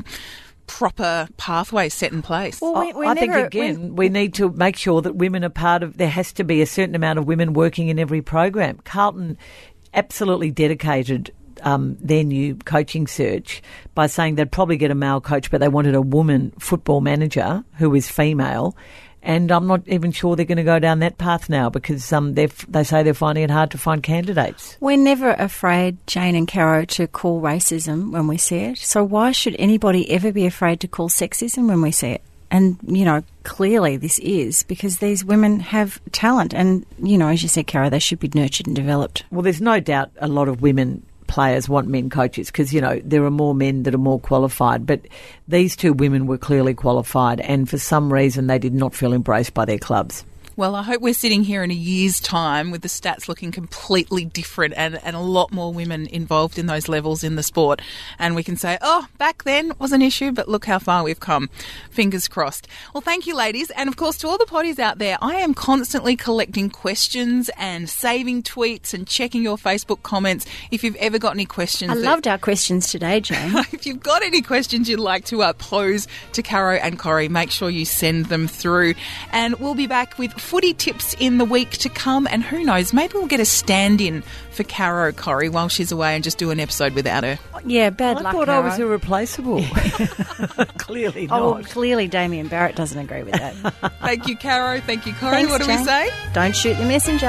proper 0.67 1.27
pathway 1.37 1.89
set 1.89 2.11
in 2.11 2.21
place? 2.21 2.61
Well, 2.61 2.79
we, 2.79 2.93
we 2.93 3.07
I 3.07 3.13
never, 3.13 3.33
think 3.33 3.47
again 3.47 3.95
we 3.95 4.09
need 4.09 4.33
to 4.35 4.49
make 4.51 4.75
sure 4.75 5.01
that 5.01 5.15
women 5.15 5.43
are 5.43 5.49
part 5.49 5.83
of. 5.83 5.97
There 5.97 6.09
has 6.09 6.33
to 6.33 6.43
be 6.43 6.61
a 6.61 6.65
certain 6.65 6.95
amount 6.95 7.19
of 7.19 7.27
women 7.27 7.53
working 7.53 7.89
in 7.89 7.99
every 7.99 8.21
program. 8.21 8.79
Carlton 8.83 9.37
absolutely 9.93 10.51
dedicated 10.51 11.31
um, 11.63 11.97
their 11.99 12.23
new 12.23 12.55
coaching 12.55 13.07
search 13.07 13.61
by 13.93 14.07
saying 14.07 14.35
they'd 14.35 14.51
probably 14.51 14.77
get 14.77 14.91
a 14.91 14.95
male 14.95 15.21
coach, 15.21 15.49
but 15.49 15.61
they 15.61 15.67
wanted 15.67 15.95
a 15.95 16.01
woman 16.01 16.51
football 16.59 17.01
manager 17.01 17.63
who 17.77 17.93
is 17.95 18.09
female. 18.09 18.75
And 19.25 19.51
I'm 19.51 19.65
not 19.65 19.87
even 19.87 20.11
sure 20.11 20.35
they're 20.35 20.45
going 20.45 20.57
to 20.59 20.63
go 20.63 20.77
down 20.77 20.99
that 20.99 21.17
path 21.17 21.49
now 21.49 21.69
because 21.71 22.13
um, 22.13 22.35
they 22.35 22.45
they 22.45 22.83
say 22.83 23.01
they're 23.01 23.15
finding 23.15 23.43
it 23.43 23.49
hard 23.49 23.71
to 23.71 23.77
find 23.79 24.03
candidates. 24.03 24.77
We're 24.79 24.97
never 24.97 25.31
afraid, 25.31 25.97
Jane 26.05 26.35
and 26.35 26.47
Caro, 26.47 26.85
to 26.85 27.07
call 27.07 27.41
racism 27.41 28.11
when 28.11 28.27
we 28.27 28.37
see 28.37 28.57
it. 28.57 28.77
So 28.77 29.03
why 29.03 29.31
should 29.31 29.55
anybody 29.57 30.11
ever 30.11 30.31
be 30.31 30.45
afraid 30.45 30.79
to 30.81 30.87
call 30.87 31.09
sexism 31.09 31.67
when 31.67 31.81
we 31.81 31.91
see 31.91 32.09
it? 32.09 32.21
And, 32.51 32.77
you 32.85 33.03
know, 33.03 33.23
clearly 33.43 33.97
this 33.97 34.19
is 34.19 34.61
because 34.63 34.99
these 34.99 35.25
women 35.25 35.59
have 35.59 35.99
talent. 36.11 36.53
And, 36.53 36.85
you 37.01 37.17
know, 37.17 37.29
as 37.29 37.41
you 37.41 37.49
said, 37.49 37.65
Caro, 37.65 37.89
they 37.89 37.99
should 37.99 38.19
be 38.19 38.29
nurtured 38.33 38.67
and 38.67 38.75
developed. 38.75 39.23
Well, 39.31 39.41
there's 39.41 39.59
no 39.59 39.79
doubt 39.79 40.11
a 40.19 40.27
lot 40.27 40.47
of 40.47 40.61
women 40.61 41.03
players 41.27 41.67
want 41.67 41.87
men 41.87 42.09
coaches 42.09 42.47
because 42.47 42.73
you 42.73 42.81
know 42.81 42.99
there 43.03 43.23
are 43.23 43.31
more 43.31 43.55
men 43.55 43.83
that 43.83 43.95
are 43.95 43.99
more 43.99 44.19
qualified. 44.19 44.85
But 44.85 45.01
these 45.47 45.75
two 45.75 45.93
women 45.93 46.27
were 46.27 46.37
clearly 46.37 46.73
qualified 46.73 47.39
and 47.39 47.69
for 47.69 47.77
some 47.77 48.11
reason 48.11 48.47
they 48.47 48.59
did 48.59 48.73
not 48.73 48.93
feel 48.93 49.13
embraced 49.13 49.53
by 49.53 49.65
their 49.65 49.79
clubs 49.79 50.25
Well, 50.57 50.73
I 50.73 50.83
hope 50.83 51.01
we're 51.01 51.13
sitting 51.13 51.43
here 51.43 51.65
in 51.65 51.71
a 51.71 51.73
year's 51.73 52.21
time 52.21 52.71
with 52.71 52.81
the 52.81 52.87
stats 52.87 53.27
looking 53.27 53.51
completely 53.51 54.23
different 54.23 54.73
and, 54.77 54.97
and 55.03 55.13
a 55.13 55.19
lot 55.19 55.51
more 55.51 55.73
women 55.73 56.07
involved 56.07 56.57
in 56.57 56.65
those 56.65 56.87
levels 56.87 57.25
in 57.25 57.35
the 57.35 57.43
sport. 57.43 57.81
And 58.19 58.35
we 58.37 58.43
can 58.43 58.55
say, 58.55 58.77
oh, 58.81 59.05
back 59.17 59.43
then 59.43 59.73
was 59.79 59.91
an 59.91 60.01
issue, 60.01 60.31
but 60.31 60.47
look 60.47 60.63
how 60.63 60.79
far 60.79 61.03
we've 61.03 61.19
come. 61.19 61.49
Fingers 61.89 62.29
crossed. 62.29 62.69
Well, 62.93 63.01
thank 63.01 63.27
you, 63.27 63.35
ladies. 63.35 63.69
And 63.71 63.89
of 63.89 63.97
course, 63.97 64.17
to 64.19 64.29
all 64.29 64.37
the 64.37 64.45
potties 64.45 64.79
out 64.79 64.97
there, 64.97 65.17
I 65.21 65.35
am 65.35 65.53
constantly 65.53 66.15
collecting 66.15 66.69
questions 66.69 67.49
and 67.57 67.89
saving 67.89 68.43
tweets 68.43 68.93
and 68.93 69.05
checking 69.05 69.43
your 69.43 69.57
Facebook 69.57 70.03
comments. 70.03 70.45
If 70.71 70.85
you've 70.85 70.95
ever 70.95 71.19
got 71.19 71.33
any 71.33 71.45
questions, 71.45 71.91
I 71.91 71.95
that- 71.95 72.01
loved 72.01 72.29
our 72.29 72.37
questions 72.37 72.89
today, 72.89 73.19
Jane. 73.19 73.57
if 73.73 73.85
you've 73.85 74.01
got 74.01 74.23
any 74.23 74.41
questions 74.41 74.87
you'd 74.87 75.01
like 75.01 75.25
to 75.25 75.43
uh, 75.43 75.51
pose 75.51 76.07
to 76.31 76.41
Caro 76.41 76.75
and 76.75 76.97
Corrie, 76.97 77.27
make 77.27 77.51
sure 77.51 77.69
you 77.69 77.83
send 77.83 78.27
them 78.27 78.47
through. 78.47 78.93
And 79.33 79.55
we'll 79.59 79.75
be 79.75 79.87
back 79.87 80.17
with 80.17 80.44
footy 80.45 80.73
tips 80.73 81.15
in 81.19 81.37
the 81.37 81.45
week 81.45 81.71
to 81.71 81.89
come. 81.89 82.27
And 82.29 82.43
who 82.43 82.63
knows, 82.63 82.93
maybe 82.93 83.13
we'll 83.15 83.27
get 83.27 83.39
a 83.39 83.45
stand 83.45 83.99
in 84.01 84.23
for 84.51 84.63
Caro 84.63 85.11
Corrie 85.11 85.49
while 85.49 85.67
she's 85.69 85.91
away 85.91 86.15
and 86.15 86.23
just 86.23 86.37
do 86.37 86.51
an 86.51 86.59
episode 86.59 86.93
without 86.93 87.23
her. 87.23 87.37
yeah, 87.65 87.89
bad 87.89 88.17
I 88.17 88.21
luck. 88.21 88.27
I 88.27 88.31
thought 88.37 88.49
I 88.49 88.59
was 88.59 88.75
Caro. 88.75 88.87
irreplaceable 88.89 89.63
clearly 90.77 91.27
not 91.27 91.41
Oh, 91.41 91.53
well, 91.55 91.63
clearly 91.63 92.07
Damien 92.07 92.47
Barrett 92.47 92.75
doesn't 92.75 92.97
agree 92.99 93.23
with 93.23 93.33
that. 93.33 93.53
Thank 94.01 94.27
you, 94.27 94.37
Caro. 94.37 94.79
Thank 94.81 95.05
you, 95.05 95.13
Corrie. 95.13 95.31
Thanks, 95.31 95.51
what 95.51 95.61
do 95.61 95.67
we 95.67 95.77
say? 95.83 96.09
Don't 96.33 96.55
shoot 96.55 96.75
the 96.77 96.85
messenger. 96.85 97.25